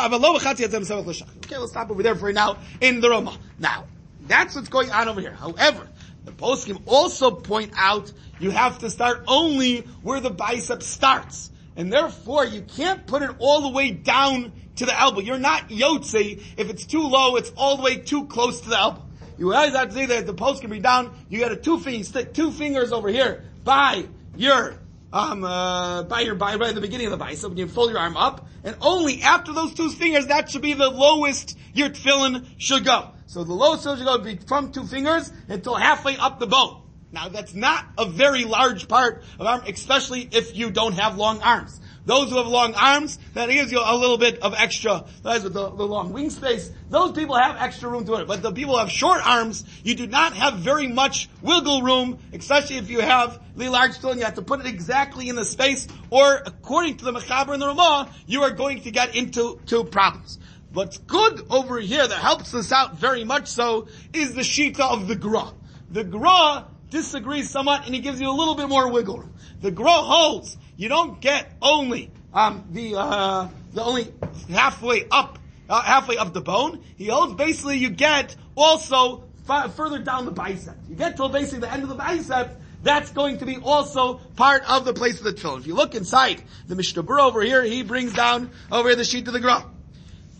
Okay, 1.44 1.56
let's 1.56 1.72
stop 1.72 1.90
over 1.90 2.02
there 2.02 2.14
for 2.14 2.32
now 2.32 2.58
in 2.80 3.00
the 3.00 3.08
Ramah. 3.10 3.38
Now, 3.58 3.84
that's 4.26 4.54
what's 4.54 4.68
going 4.68 4.90
on 4.90 5.08
over 5.08 5.20
here. 5.20 5.32
However, 5.32 5.88
the 6.26 6.32
poskim 6.32 6.82
also 6.86 7.30
point 7.30 7.72
out 7.76 8.12
you 8.40 8.50
have 8.50 8.80
to 8.80 8.90
start 8.90 9.24
only 9.28 9.82
where 10.02 10.20
the 10.20 10.28
bicep 10.28 10.82
starts. 10.82 11.52
And 11.76 11.92
therefore, 11.92 12.44
you 12.44 12.62
can't 12.62 13.06
put 13.06 13.22
it 13.22 13.30
all 13.38 13.62
the 13.62 13.68
way 13.68 13.92
down 13.92 14.52
to 14.76 14.86
the 14.86 14.98
elbow. 14.98 15.20
You're 15.20 15.38
not 15.38 15.68
yotze. 15.68 16.42
If 16.56 16.68
it's 16.68 16.84
too 16.84 17.02
low, 17.02 17.36
it's 17.36 17.52
all 17.56 17.76
the 17.76 17.84
way 17.84 17.98
too 17.98 18.26
close 18.26 18.60
to 18.62 18.70
the 18.70 18.76
elbow. 18.76 19.02
You 19.38 19.54
always 19.54 19.74
have 19.74 19.90
to 19.90 19.94
say 19.94 20.06
that 20.06 20.26
the 20.26 20.34
post 20.34 20.62
can 20.62 20.70
be 20.70 20.80
down. 20.80 21.16
You 21.28 21.38
got 21.38 21.52
a 21.52 21.56
two 21.56 21.78
finger, 21.78 22.02
stick 22.02 22.34
two 22.34 22.50
fingers 22.50 22.90
over 22.90 23.08
here 23.08 23.44
by 23.62 24.06
your, 24.34 24.74
um, 25.12 25.44
uh, 25.44 26.02
by 26.04 26.22
your, 26.22 26.34
by, 26.34 26.54
at 26.54 26.74
the 26.74 26.80
beginning 26.80 27.06
of 27.06 27.12
the 27.12 27.18
bicep, 27.18 27.50
when 27.50 27.58
you 27.58 27.68
fold 27.68 27.90
your 27.90 28.00
arm 28.00 28.16
up, 28.16 28.48
and 28.64 28.76
only 28.80 29.22
after 29.22 29.52
those 29.52 29.74
two 29.74 29.90
fingers, 29.90 30.26
that 30.26 30.50
should 30.50 30.62
be 30.62 30.74
the 30.74 30.90
lowest 30.90 31.56
your 31.72 31.90
tefillin 31.90 32.46
should 32.58 32.84
go. 32.84 33.12
So 33.26 33.44
the 33.44 33.52
low 33.52 33.70
lowest 33.70 33.84
should 33.84 34.04
go 34.04 34.18
be 34.18 34.36
from 34.36 34.72
two 34.72 34.84
fingers 34.84 35.32
until 35.48 35.74
halfway 35.74 36.16
up 36.16 36.38
the 36.38 36.46
bone. 36.46 36.82
Now 37.12 37.28
that's 37.28 37.54
not 37.54 37.84
a 37.98 38.06
very 38.06 38.44
large 38.44 38.88
part 38.88 39.22
of 39.38 39.46
arm, 39.46 39.62
especially 39.66 40.28
if 40.32 40.56
you 40.56 40.70
don't 40.70 40.94
have 40.94 41.16
long 41.16 41.40
arms. 41.40 41.80
Those 42.04 42.30
who 42.30 42.36
have 42.36 42.46
long 42.46 42.74
arms, 42.74 43.18
that 43.34 43.48
gives 43.48 43.72
you 43.72 43.80
a 43.84 43.96
little 43.96 44.16
bit 44.16 44.38
of 44.38 44.54
extra, 44.56 45.04
that's 45.24 45.42
with 45.42 45.54
the, 45.54 45.70
the 45.70 45.84
long 45.84 46.12
wing 46.12 46.30
space. 46.30 46.70
Those 46.88 47.12
people 47.12 47.34
have 47.34 47.56
extra 47.56 47.88
room 47.88 48.04
to 48.06 48.14
it. 48.14 48.28
But 48.28 48.42
the 48.42 48.52
people 48.52 48.74
who 48.74 48.78
have 48.78 48.92
short 48.92 49.26
arms, 49.26 49.64
you 49.82 49.96
do 49.96 50.06
not 50.06 50.34
have 50.34 50.58
very 50.58 50.86
much 50.86 51.28
wiggle 51.42 51.82
room, 51.82 52.18
especially 52.32 52.76
if 52.76 52.90
you 52.90 53.00
have 53.00 53.42
the 53.56 53.68
large 53.70 53.98
tefillin. 53.98 54.18
You 54.18 54.24
have 54.24 54.34
to 54.34 54.42
put 54.42 54.60
it 54.60 54.66
exactly 54.66 55.28
in 55.28 55.34
the 55.34 55.44
space, 55.44 55.88
or 56.10 56.42
according 56.46 56.98
to 56.98 57.06
the 57.06 57.12
Mechaber 57.12 57.54
and 57.54 57.60
the 57.60 57.66
Ramah, 57.66 58.12
you 58.26 58.42
are 58.42 58.52
going 58.52 58.82
to 58.82 58.92
get 58.92 59.16
into 59.16 59.60
two 59.66 59.82
problems. 59.82 60.38
What's 60.76 60.98
good 60.98 61.46
over 61.48 61.80
here 61.80 62.06
that 62.06 62.18
helps 62.18 62.52
us 62.52 62.70
out 62.70 62.98
very 62.98 63.24
much 63.24 63.48
so 63.48 63.88
is 64.12 64.34
the 64.34 64.42
Shita 64.42 64.80
of 64.80 65.08
the 65.08 65.16
Gra. 65.16 65.54
The 65.90 66.04
Gra 66.04 66.66
disagrees 66.90 67.48
somewhat 67.48 67.86
and 67.86 67.94
he 67.94 68.02
gives 68.02 68.20
you 68.20 68.28
a 68.28 68.36
little 68.36 68.56
bit 68.56 68.68
more 68.68 68.92
wiggle 68.92 69.20
room. 69.20 69.32
The 69.62 69.70
Gra 69.70 69.90
holds 69.90 70.58
you 70.76 70.90
don't 70.90 71.18
get 71.18 71.50
only 71.62 72.10
um, 72.34 72.68
the 72.72 72.94
uh, 72.94 73.48
the 73.72 73.82
only 73.82 74.12
halfway 74.50 75.08
up 75.08 75.38
uh, 75.70 75.80
halfway 75.80 76.18
up 76.18 76.34
the 76.34 76.42
bone. 76.42 76.84
He 76.96 77.06
holds 77.06 77.32
basically 77.32 77.78
you 77.78 77.88
get 77.88 78.36
also 78.54 79.24
f- 79.48 79.74
further 79.76 80.00
down 80.00 80.26
the 80.26 80.30
bicep. 80.30 80.76
You 80.90 80.94
get 80.94 81.16
till 81.16 81.30
basically 81.30 81.60
the 81.60 81.72
end 81.72 81.84
of 81.84 81.88
the 81.88 81.94
bicep. 81.94 82.60
That's 82.82 83.10
going 83.12 83.38
to 83.38 83.46
be 83.46 83.56
also 83.56 84.16
part 84.36 84.62
of 84.68 84.84
the 84.84 84.92
place 84.92 85.16
of 85.20 85.24
the 85.24 85.32
tefillin. 85.32 85.60
If 85.60 85.66
you 85.66 85.74
look 85.74 85.94
inside 85.94 86.42
the 86.68 86.76
Mishnah 86.76 87.02
over 87.18 87.40
here, 87.40 87.62
he 87.62 87.82
brings 87.82 88.12
down 88.12 88.50
over 88.70 88.90
here 88.90 88.96
the 88.96 89.04
sheet 89.04 89.26
of 89.26 89.32
the 89.32 89.40
Gra. 89.40 89.64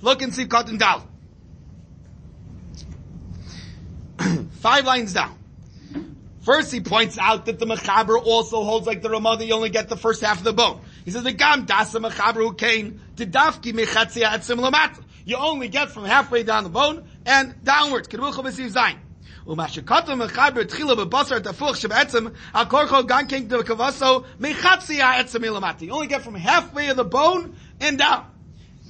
Look 0.06 0.22
and 0.22 0.34
see 0.34 0.46
cotton 0.46 0.78
down. 0.78 1.08
Five 4.60 4.86
lines 4.86 5.14
down. 5.14 5.38
First, 6.42 6.72
he 6.72 6.82
points 6.82 7.20
out 7.20 7.46
that 7.46 7.60
the 7.60 7.68
Mechaber 7.68 8.20
also 8.20 8.64
holds 8.64 8.88
like 8.88 9.04
the 9.04 9.10
Ramah 9.10 9.38
that 9.38 9.46
you 9.46 9.54
only 9.54 9.70
get 9.70 9.90
the 9.90 9.98
first 9.98 10.22
half 10.22 10.40
of 10.40 10.44
the 10.44 10.54
bone. 10.54 10.82
He 11.06 11.12
says, 11.12 11.24
the 11.24 11.32
Gam 11.32 11.68
Dasa 11.68 12.04
Mechaber 12.04 12.38
who 12.38 12.54
came 12.54 13.00
to 13.18 13.28
Dafki 13.28 13.74
Mechatzia 13.74 14.24
at 14.24 14.42
Simlamat. 14.42 15.00
You 15.24 15.38
only 15.38 15.68
get 15.68 15.92
from 15.92 16.06
halfway 16.06 16.42
down 16.42 16.64
the 16.64 16.70
bone 16.70 17.04
and 17.28 17.64
downwards. 17.64 18.08
Kedvucha 18.08 18.44
B'siv 18.44 18.72
Zayin. 18.72 18.98
ומהשקוטו 19.48 20.16
מחבר 20.16 20.62
התחילה 20.62 20.96
בבשר 20.96 21.40
תפוח 21.40 21.76
שבעצם 21.76 22.28
הקורחו 22.54 23.08
גם 23.08 23.28
כן 23.28 23.44
כבשו 23.66 24.22
מחצי 24.40 25.02
העצם 25.02 25.42
מלמטה. 25.42 25.86
You 25.86 25.92
only 25.92 26.08
get 26.08 26.22
from 26.22 26.36
halfway 26.36 26.90
of 26.90 26.98
the 26.98 27.04
bone 27.04 27.56
and 27.80 27.98
down. 27.98 28.24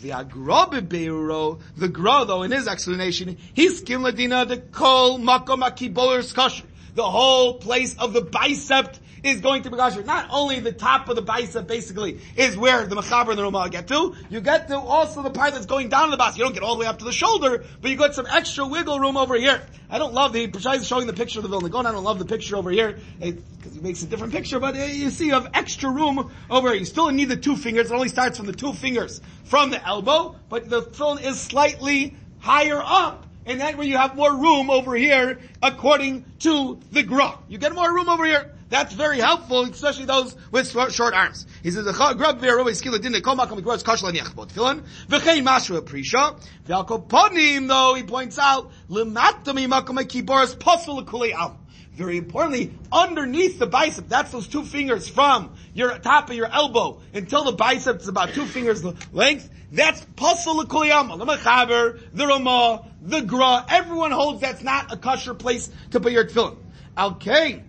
The 0.00 0.10
agrobebeiro, 0.10 1.60
the 1.76 1.88
gro 1.88 2.24
though 2.24 2.42
in 2.42 2.50
his 2.50 2.68
explanation, 2.68 3.36
he's 3.54 3.78
skim 3.78 4.02
ladina 4.02 4.46
the 4.46 4.58
kol 4.58 5.18
makom 5.18 5.66
akiboler 5.66 6.20
skosher 6.20 6.64
the 6.96 7.08
whole 7.08 7.54
place 7.54 7.94
of 7.98 8.14
the 8.14 8.22
bicep 8.22 8.96
is 9.26 9.40
going 9.40 9.62
to 9.62 9.70
be 9.70 9.76
kosher. 9.76 10.02
Not 10.02 10.28
only 10.30 10.60
the 10.60 10.72
top 10.72 11.08
of 11.08 11.16
the 11.16 11.22
bicep 11.22 11.66
basically 11.66 12.20
is 12.36 12.56
where 12.56 12.86
the 12.86 12.96
mechaber 12.96 13.30
and 13.30 13.38
the 13.38 13.42
Ramah 13.42 13.68
get 13.70 13.88
to, 13.88 14.14
you 14.30 14.40
get 14.40 14.68
to 14.68 14.78
also 14.78 15.22
the 15.22 15.30
part 15.30 15.54
that's 15.54 15.66
going 15.66 15.88
down 15.88 16.10
the 16.10 16.16
bas. 16.16 16.36
You 16.36 16.44
don't 16.44 16.52
get 16.52 16.62
all 16.62 16.74
the 16.74 16.80
way 16.80 16.86
up 16.86 16.98
to 16.98 17.04
the 17.04 17.12
shoulder, 17.12 17.64
but 17.80 17.90
you 17.90 17.96
got 17.96 18.14
some 18.14 18.26
extra 18.26 18.66
wiggle 18.66 19.00
room 19.00 19.16
over 19.16 19.34
here. 19.34 19.62
I 19.88 19.98
don't 19.98 20.14
love 20.14 20.32
the, 20.32 20.48
Prashai 20.48 20.84
showing 20.86 21.06
the 21.06 21.12
picture 21.12 21.38
of 21.38 21.42
the 21.44 21.48
Vilna 21.48 21.68
Gaon. 21.68 21.86
I 21.86 21.92
don't 21.92 22.04
love 22.04 22.18
the 22.18 22.24
picture 22.24 22.56
over 22.56 22.70
here, 22.70 22.98
because 23.20 23.74
he 23.74 23.80
makes 23.80 24.02
a 24.02 24.06
different 24.06 24.32
picture, 24.32 24.58
but 24.58 24.76
uh, 24.76 24.84
you 24.84 25.10
see 25.10 25.26
you 25.26 25.34
have 25.34 25.50
extra 25.54 25.90
room 25.90 26.30
over 26.50 26.70
here. 26.70 26.78
You 26.78 26.84
still 26.84 27.10
need 27.10 27.28
the 27.28 27.36
two 27.36 27.56
fingers. 27.56 27.90
It 27.90 27.94
only 27.94 28.08
starts 28.08 28.36
from 28.36 28.46
the 28.46 28.52
two 28.52 28.72
fingers 28.72 29.20
from 29.44 29.70
the 29.70 29.84
elbow, 29.86 30.36
but 30.48 30.68
the 30.68 30.82
tefillin 30.82 31.22
is 31.22 31.40
slightly 31.40 32.16
higher 32.40 32.82
up 32.84 33.26
and 33.46 33.60
that 33.60 33.78
way 33.78 33.86
you 33.86 33.96
have 33.96 34.16
more 34.16 34.36
room 34.36 34.70
over 34.70 34.94
here, 34.96 35.38
according 35.62 36.24
to 36.40 36.80
the 36.90 37.04
Gra. 37.04 37.38
You 37.48 37.58
get 37.58 37.72
more 37.72 37.94
room 37.94 38.08
over 38.08 38.24
here. 38.24 38.52
That's 38.68 38.92
very 38.94 39.18
helpful, 39.18 39.62
especially 39.62 40.06
those 40.06 40.34
with 40.50 40.70
short 40.70 41.14
arms. 41.14 41.46
He 41.62 41.70
says, 41.70 41.84
the 41.84 41.92
"Grab 41.92 42.40
v'arov 42.40 42.66
eskila 42.66 43.00
din 43.00 43.20
kol 43.22 43.36
makom 43.36 43.60
mikros 43.60 43.84
kashla 43.84 44.12
niachbot 44.12 44.48
tefillin 44.48 44.82
v'chein 45.08 45.44
mashra 45.44 45.80
prisha 45.82 46.40
v'alkol 46.66 47.06
ponim." 47.06 47.68
Though 47.68 47.94
he 47.94 48.02
points 48.02 48.38
out, 48.38 48.72
"Lematami 48.90 49.68
makom 49.68 49.98
kiboras 50.04 50.56
pasul 50.56 51.04
kulei 51.04 51.32
al." 51.32 51.60
Very 51.94 52.18
importantly, 52.18 52.74
underneath 52.92 53.58
the 53.58 53.66
bicep, 53.66 54.08
that's 54.08 54.32
those 54.32 54.48
two 54.48 54.64
fingers 54.64 55.08
from 55.08 55.54
your 55.72 55.96
top 55.98 56.28
of 56.28 56.36
your 56.36 56.46
elbow 56.46 57.00
until 57.14 57.44
the 57.44 57.52
bicep 57.52 58.00
is 58.00 58.08
about 58.08 58.34
two 58.34 58.44
fingers 58.46 58.84
length. 59.12 59.48
That's 59.72 60.04
pasul 60.16 60.64
kuliyama. 60.64 61.18
The 61.18 61.24
mechaber, 61.24 62.00
the 62.12 62.26
ramah, 62.26 62.84
the 63.00 63.22
gra. 63.22 63.64
Everyone 63.68 64.10
holds 64.10 64.40
that's 64.40 64.62
not 64.62 64.92
a 64.92 64.96
kosher 64.96 65.34
place 65.34 65.70
to 65.92 66.00
put 66.00 66.12
your 66.12 66.24
tefillin. 66.24 66.56
Okay. 66.98 67.62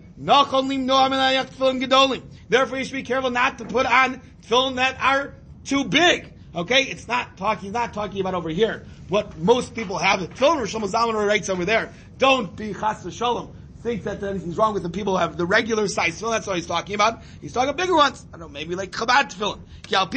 Therefore, 2.48 2.78
you 2.78 2.84
should 2.84 2.92
be 2.92 3.02
careful 3.02 3.30
not 3.30 3.58
to 3.58 3.64
put 3.64 3.86
on 3.86 4.20
tefillin 4.42 4.76
that 4.76 5.00
are 5.00 5.34
too 5.64 5.84
big. 5.84 6.32
Okay, 6.54 6.82
it's 6.82 7.06
not 7.06 7.36
talking, 7.36 7.72
not 7.72 7.92
talking 7.94 8.20
about 8.20 8.34
over 8.34 8.48
here. 8.48 8.86
What 9.08 9.38
most 9.38 9.74
people 9.74 9.98
have, 9.98 10.20
tefillin 10.20 10.58
Rosh 10.58 10.74
Hashanah 10.74 11.26
writes 11.26 11.48
over 11.48 11.64
there. 11.64 11.92
Don't 12.18 12.56
be 12.56 12.74
chas 12.74 13.06
shalom 13.14 13.54
think 13.82 14.02
that 14.04 14.22
anything's 14.22 14.56
wrong 14.56 14.74
with 14.74 14.82
the 14.82 14.90
people 14.90 15.14
who 15.14 15.20
have 15.20 15.36
the 15.36 15.46
regular 15.46 15.88
size 15.88 16.20
tefillin. 16.20 16.32
That's 16.32 16.46
what 16.46 16.56
he's 16.56 16.66
talking 16.66 16.94
about. 16.94 17.22
He's 17.40 17.52
talking 17.52 17.74
bigger 17.76 17.94
ones. 17.94 18.26
I 18.32 18.38
don't 18.38 18.40
know, 18.40 18.48
maybe 18.48 18.74
like 18.74 18.90
Chabad 18.90 19.32
tefillin. 19.32 19.60
Ki 19.84 19.94
al 19.96 20.08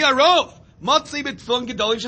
b'tefillin 0.84 1.68
gedolim 1.68 2.00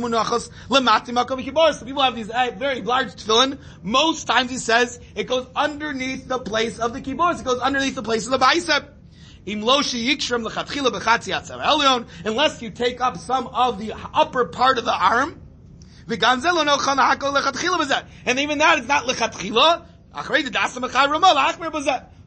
munachos 0.00 0.50
lemati 0.68 1.12
makom 1.12 1.84
people 1.84 2.02
have 2.02 2.16
these 2.16 2.30
uh, 2.30 2.50
very 2.56 2.82
large 2.82 3.14
tefillin. 3.14 3.58
Most 3.82 4.26
times 4.26 4.50
he 4.50 4.58
says 4.58 4.98
it 5.14 5.24
goes 5.24 5.46
underneath 5.54 6.26
the 6.26 6.38
place 6.38 6.78
of 6.78 6.92
the 6.92 7.00
kiboris. 7.00 7.40
It 7.40 7.44
goes 7.44 7.60
underneath 7.60 7.94
the 7.94 8.02
place 8.02 8.26
of 8.26 8.32
the 8.32 8.38
bicep. 8.38 8.90
Unless 9.46 9.92
you 12.62 12.70
take 12.70 13.00
up 13.00 13.16
some 13.18 13.46
of 13.48 13.78
the 13.78 13.92
upper 14.14 14.46
part 14.46 14.78
of 14.78 14.86
the 14.86 14.94
arm, 14.94 15.38
and 16.06 16.22
even 18.38 18.58
that 18.58 18.78
is 18.78 18.88
not 18.88 19.04
lechatchila. 19.04 19.86
I 20.16 20.22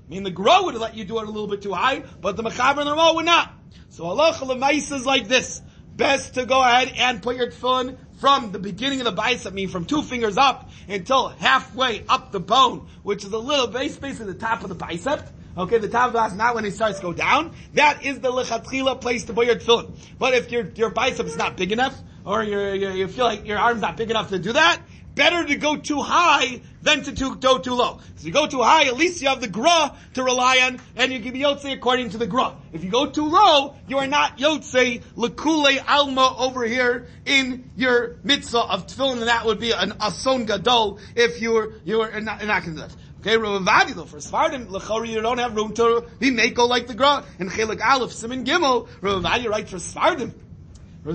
mean, 0.10 0.24
the 0.24 0.32
Gra 0.32 0.64
would 0.64 0.76
let 0.76 0.96
you 0.96 1.04
do 1.06 1.20
it 1.20 1.24
a 1.24 1.26
little 1.26 1.48
bit 1.48 1.62
too 1.62 1.74
high, 1.74 2.04
but 2.22 2.38
the 2.38 2.44
Mechaber 2.44 2.80
and 2.80 2.88
the 2.88 3.14
would 3.16 3.26
not. 3.26 3.57
So 3.90 4.06
Allah 4.06 4.34
Lemaisa 4.34 4.96
is 4.98 5.06
like 5.06 5.28
this. 5.28 5.62
Best 5.96 6.36
to 6.36 6.46
go 6.46 6.62
ahead 6.62 6.94
and 6.96 7.24
put 7.24 7.38
your 7.38 7.48
tefillin 7.48 7.98
from 8.20 8.52
the 8.52 8.60
beginning 8.60 9.00
of 9.00 9.06
the 9.06 9.12
bicep, 9.12 9.52
I 9.52 9.56
mean 9.56 9.70
from 9.70 9.86
two 9.86 10.02
fingers 10.02 10.38
up 10.38 10.70
until 10.88 11.30
halfway 11.30 12.04
up 12.08 12.32
the 12.32 12.40
bone, 12.40 12.88
which 13.04 13.24
is 13.24 13.32
a 13.32 13.38
little 13.38 13.68
base, 13.68 13.96
basically 13.98 14.34
the 14.34 14.40
top 14.40 14.64
of 14.64 14.70
the 14.70 14.76
bicep. 14.76 15.28
Okay, 15.56 15.80
the 15.80 15.88
top 15.88 16.08
of 16.08 16.14
the 16.14 16.20
bicep, 16.20 16.38
not 16.38 16.56
when 16.56 16.66
it 16.66 16.74
starts 16.74 17.00
to 17.00 17.04
go 17.04 17.14
down. 17.14 17.54
That 17.74 18.06
is 18.06 18.20
the 18.20 18.32
lechatchila 18.32 19.02
place 19.02 19.26
to 19.26 19.34
put 19.34 19.48
your 19.48 19.56
tefillin. 19.56 19.96
But 20.20 20.34
if 20.34 20.52
your, 20.52 20.68
your 20.76 20.90
bicep 20.90 21.26
is 21.26 21.38
not 21.38 21.58
big 21.58 21.72
enough, 21.72 21.96
or 22.26 22.44
you 22.44 22.60
you 22.92 23.08
feel 23.08 23.26
like 23.26 23.46
your 23.46 23.58
arm's 23.58 23.82
not 23.82 23.98
big 23.98 24.10
enough 24.10 24.30
to 24.30 24.40
do 24.40 24.54
that, 24.54 24.82
better 25.18 25.44
to 25.44 25.56
go 25.56 25.76
too 25.76 26.00
high 26.02 26.62
than 26.84 27.04
to 27.04 27.12
too, 27.12 27.36
go 27.36 27.58
too 27.58 27.74
low. 27.74 28.00
If 28.16 28.24
you 28.24 28.32
go 28.32 28.48
too 28.48 28.62
high, 28.62 28.86
at 28.86 28.96
least 28.96 29.22
you 29.22 29.28
have 29.28 29.42
the 29.42 29.50
gra 29.50 29.94
to 30.14 30.24
rely 30.24 30.60
on, 30.60 30.80
and 30.96 31.12
you 31.12 31.20
can 31.20 31.34
be 31.34 31.40
yotze 31.40 31.70
according 31.74 32.12
to 32.12 32.18
the 32.18 32.28
gra. 32.28 32.56
If 32.72 32.84
you 32.84 32.92
go 32.92 33.08
too 33.08 33.28
low, 33.28 33.76
you 33.88 33.98
are 33.98 34.08
not 34.08 34.38
yotze 34.38 35.04
lekule 35.18 35.84
alma 35.86 36.36
over 36.38 36.64
here 36.64 37.08
in 37.26 37.70
your 37.76 38.16
mitzvah 38.24 38.60
of 38.60 38.88
tefillin, 38.88 39.20
and 39.20 39.28
that 39.28 39.46
would 39.46 39.60
be 39.60 39.72
an 39.72 39.94
ason 40.00 40.46
gadol 40.46 41.00
if 41.16 41.42
you 41.42 41.52
were 41.52 41.74
you 41.84 41.98
were 42.00 42.22
not, 42.22 42.40
do 42.40 42.74
that. 42.76 42.96
Okay, 43.20 43.36
Ravavadi 43.36 43.96
though, 43.96 44.06
for 44.06 44.18
Sfardim, 44.18 44.68
Lechori, 44.68 45.10
you 45.10 45.22
don't 45.22 45.40
have 45.40 45.56
room 45.56 45.74
to 45.74 46.06
be 46.20 46.30
mako 46.30 46.66
like 46.66 46.86
the 46.86 46.94
Gra. 46.94 47.26
And 47.40 47.50
Chelik 47.50 47.84
Aleph, 47.84 48.14
Simon 48.14 48.46
Gimel, 48.46 48.88
Ravavadi, 49.02 49.50
right, 49.50 49.68
for 49.68 49.78
Sfardim. 49.78 50.34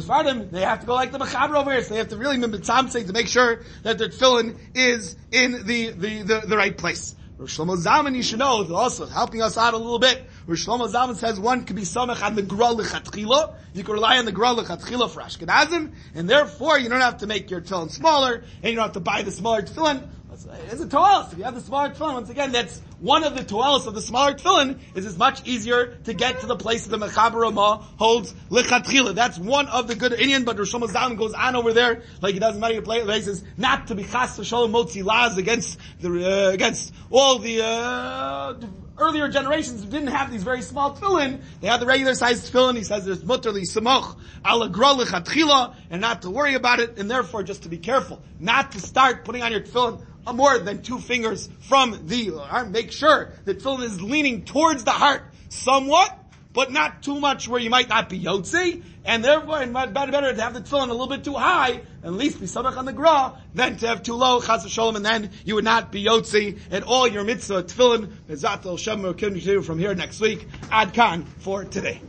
For 0.00 0.24
they 0.50 0.62
have 0.62 0.80
to 0.80 0.86
go 0.86 0.94
like 0.94 1.12
the 1.12 1.18
Mechaber 1.18 1.54
over 1.54 1.70
here, 1.70 1.82
so 1.82 1.90
they 1.90 1.98
have 1.98 2.08
to 2.08 2.16
really 2.16 2.40
say 2.88 3.04
to 3.04 3.12
make 3.12 3.28
sure 3.28 3.60
that 3.82 3.98
their 3.98 4.08
tefillin 4.08 4.58
is 4.74 5.16
in 5.30 5.66
the, 5.66 5.90
the, 5.90 6.22
the, 6.22 6.42
the 6.46 6.56
right 6.56 6.76
place. 6.76 7.14
Rosh 7.36 7.58
Shlomo 7.58 7.76
Zalman, 7.76 8.16
you 8.16 8.22
should 8.22 8.38
know, 8.38 8.66
also 8.74 9.04
helping 9.04 9.42
us 9.42 9.58
out 9.58 9.74
a 9.74 9.76
little 9.76 9.98
bit. 9.98 10.30
Rosh 10.46 10.66
Shlomo 10.66 11.14
says 11.14 11.38
one 11.38 11.66
could 11.66 11.76
be 11.76 11.82
samach 11.82 12.22
on 12.22 12.36
the 12.36 12.42
Gra 12.42 12.68
Lechatchila. 12.68 13.54
You 13.74 13.84
can 13.84 13.92
rely 13.92 14.16
on 14.16 14.24
the 14.24 14.32
Gra 14.32 14.54
Lechatchila 14.54 15.10
for 15.10 15.20
Ashkenazim, 15.20 15.92
and 16.14 16.26
therefore 16.26 16.78
you 16.78 16.88
don't 16.88 17.00
have 17.00 17.18
to 17.18 17.26
make 17.26 17.50
your 17.50 17.60
tefillin 17.60 17.90
smaller, 17.90 18.44
and 18.62 18.70
you 18.70 18.76
don't 18.76 18.84
have 18.84 18.92
to 18.92 19.00
buy 19.00 19.20
the 19.20 19.30
smaller 19.30 19.60
tefillin. 19.60 20.08
It's 20.32 20.80
a 20.80 20.86
toalis. 20.86 21.32
If 21.32 21.38
you 21.38 21.44
have 21.44 21.54
the 21.54 21.60
smaller 21.60 21.90
tefillin, 21.90 22.14
once 22.14 22.30
again, 22.30 22.52
that's 22.52 22.80
one 23.00 23.22
of 23.22 23.36
the 23.36 23.44
toalis 23.44 23.86
of 23.86 23.94
the 23.94 24.00
smaller 24.00 24.32
tefillin, 24.32 24.78
is 24.94 25.04
it's 25.04 25.18
much 25.18 25.46
easier 25.46 25.98
to 26.04 26.14
get 26.14 26.40
to 26.40 26.46
the 26.46 26.56
place 26.56 26.86
that 26.86 26.96
the 26.96 27.06
Mechaber 27.06 27.82
holds 27.98 28.32
lechatchila. 28.50 29.14
That's 29.14 29.38
one 29.38 29.68
of 29.68 29.88
the 29.88 29.94
good 29.94 30.14
Indian, 30.14 30.44
but 30.44 30.58
Rosh 30.58 30.74
Hashanah 30.74 31.18
goes 31.18 31.34
on 31.34 31.54
over 31.54 31.74
there, 31.74 32.02
like 32.22 32.32
he 32.32 32.40
doesn't 32.40 32.60
matter 32.60 32.72
your 32.72 32.82
places, 32.82 33.44
not 33.58 33.88
to 33.88 33.94
be 33.94 34.04
chas 34.04 34.42
shalom 34.42 34.72
motzi 34.72 35.04
laws 35.04 35.36
against 35.36 35.78
the, 36.00 36.48
uh, 36.48 36.50
against 36.52 36.94
all 37.10 37.38
the, 37.38 37.62
uh, 37.62 38.54
earlier 38.98 39.28
generations 39.28 39.82
didn't 39.82 40.08
have 40.08 40.30
these 40.30 40.44
very 40.44 40.62
small 40.62 40.94
tefillin. 40.94 41.42
They 41.60 41.68
had 41.68 41.80
the 41.80 41.86
regular 41.86 42.14
sized 42.14 42.50
tefillin. 42.50 42.76
He 42.76 42.84
says 42.84 43.04
there's 43.04 43.22
mutterli 43.22 43.62
samoch 43.62 44.16
ala 44.46 44.70
lechatchila, 44.70 45.74
and 45.90 46.00
not 46.00 46.22
to 46.22 46.30
worry 46.30 46.54
about 46.54 46.80
it, 46.80 46.98
and 46.98 47.10
therefore 47.10 47.42
just 47.42 47.64
to 47.64 47.68
be 47.68 47.78
careful, 47.78 48.22
not 48.38 48.72
to 48.72 48.80
start 48.80 49.24
putting 49.24 49.42
on 49.42 49.52
your 49.52 49.60
tefillin 49.60 50.00
Uh, 50.24 50.32
more 50.32 50.56
than 50.58 50.82
two 50.82 51.00
fingers 51.00 51.48
from 51.62 52.06
the 52.06 52.32
arm. 52.38 52.70
Make 52.70 52.92
sure 52.92 53.32
that 53.44 53.58
tefillin 53.58 53.82
is 53.82 54.00
leaning 54.00 54.44
towards 54.44 54.84
the 54.84 54.92
heart 54.92 55.22
somewhat, 55.48 56.16
but 56.52 56.70
not 56.70 57.02
too 57.02 57.18
much 57.18 57.48
where 57.48 57.60
you 57.60 57.70
might 57.70 57.88
not 57.88 58.08
be 58.08 58.20
yotzi, 58.20 58.84
and 59.04 59.24
therefore 59.24 59.62
it 59.62 59.70
might 59.72 59.86
be 59.86 59.92
better 59.92 60.32
to 60.32 60.40
have 60.40 60.54
the 60.54 60.60
tefillin 60.60 60.90
a 60.90 60.92
little 60.92 61.08
bit 61.08 61.24
too 61.24 61.34
high, 61.34 61.80
at 62.04 62.12
least 62.12 62.38
be 62.38 62.46
samach 62.46 62.76
on 62.76 62.84
the 62.84 62.92
gra, 62.92 63.36
than 63.54 63.76
to 63.78 63.88
have 63.88 64.04
too 64.04 64.14
low, 64.14 64.40
chas 64.40 64.64
v'sholem, 64.64 64.94
and 64.94 65.04
then 65.04 65.30
you 65.44 65.56
would 65.56 65.64
not 65.64 65.90
be 65.90 66.04
yotzi, 66.04 66.60
and 66.70 66.84
all 66.84 67.08
your 67.08 67.24
mitzvah 67.24 67.64
tefillin, 67.64 68.06
bezat 68.28 68.64
el 68.64 68.76
shem, 68.76 69.62
from 69.64 69.78
here 69.80 69.94
next 69.96 70.20
week, 70.20 70.46
ad 70.70 70.92
kan 70.92 71.24
for 71.24 71.64
today. 71.64 72.00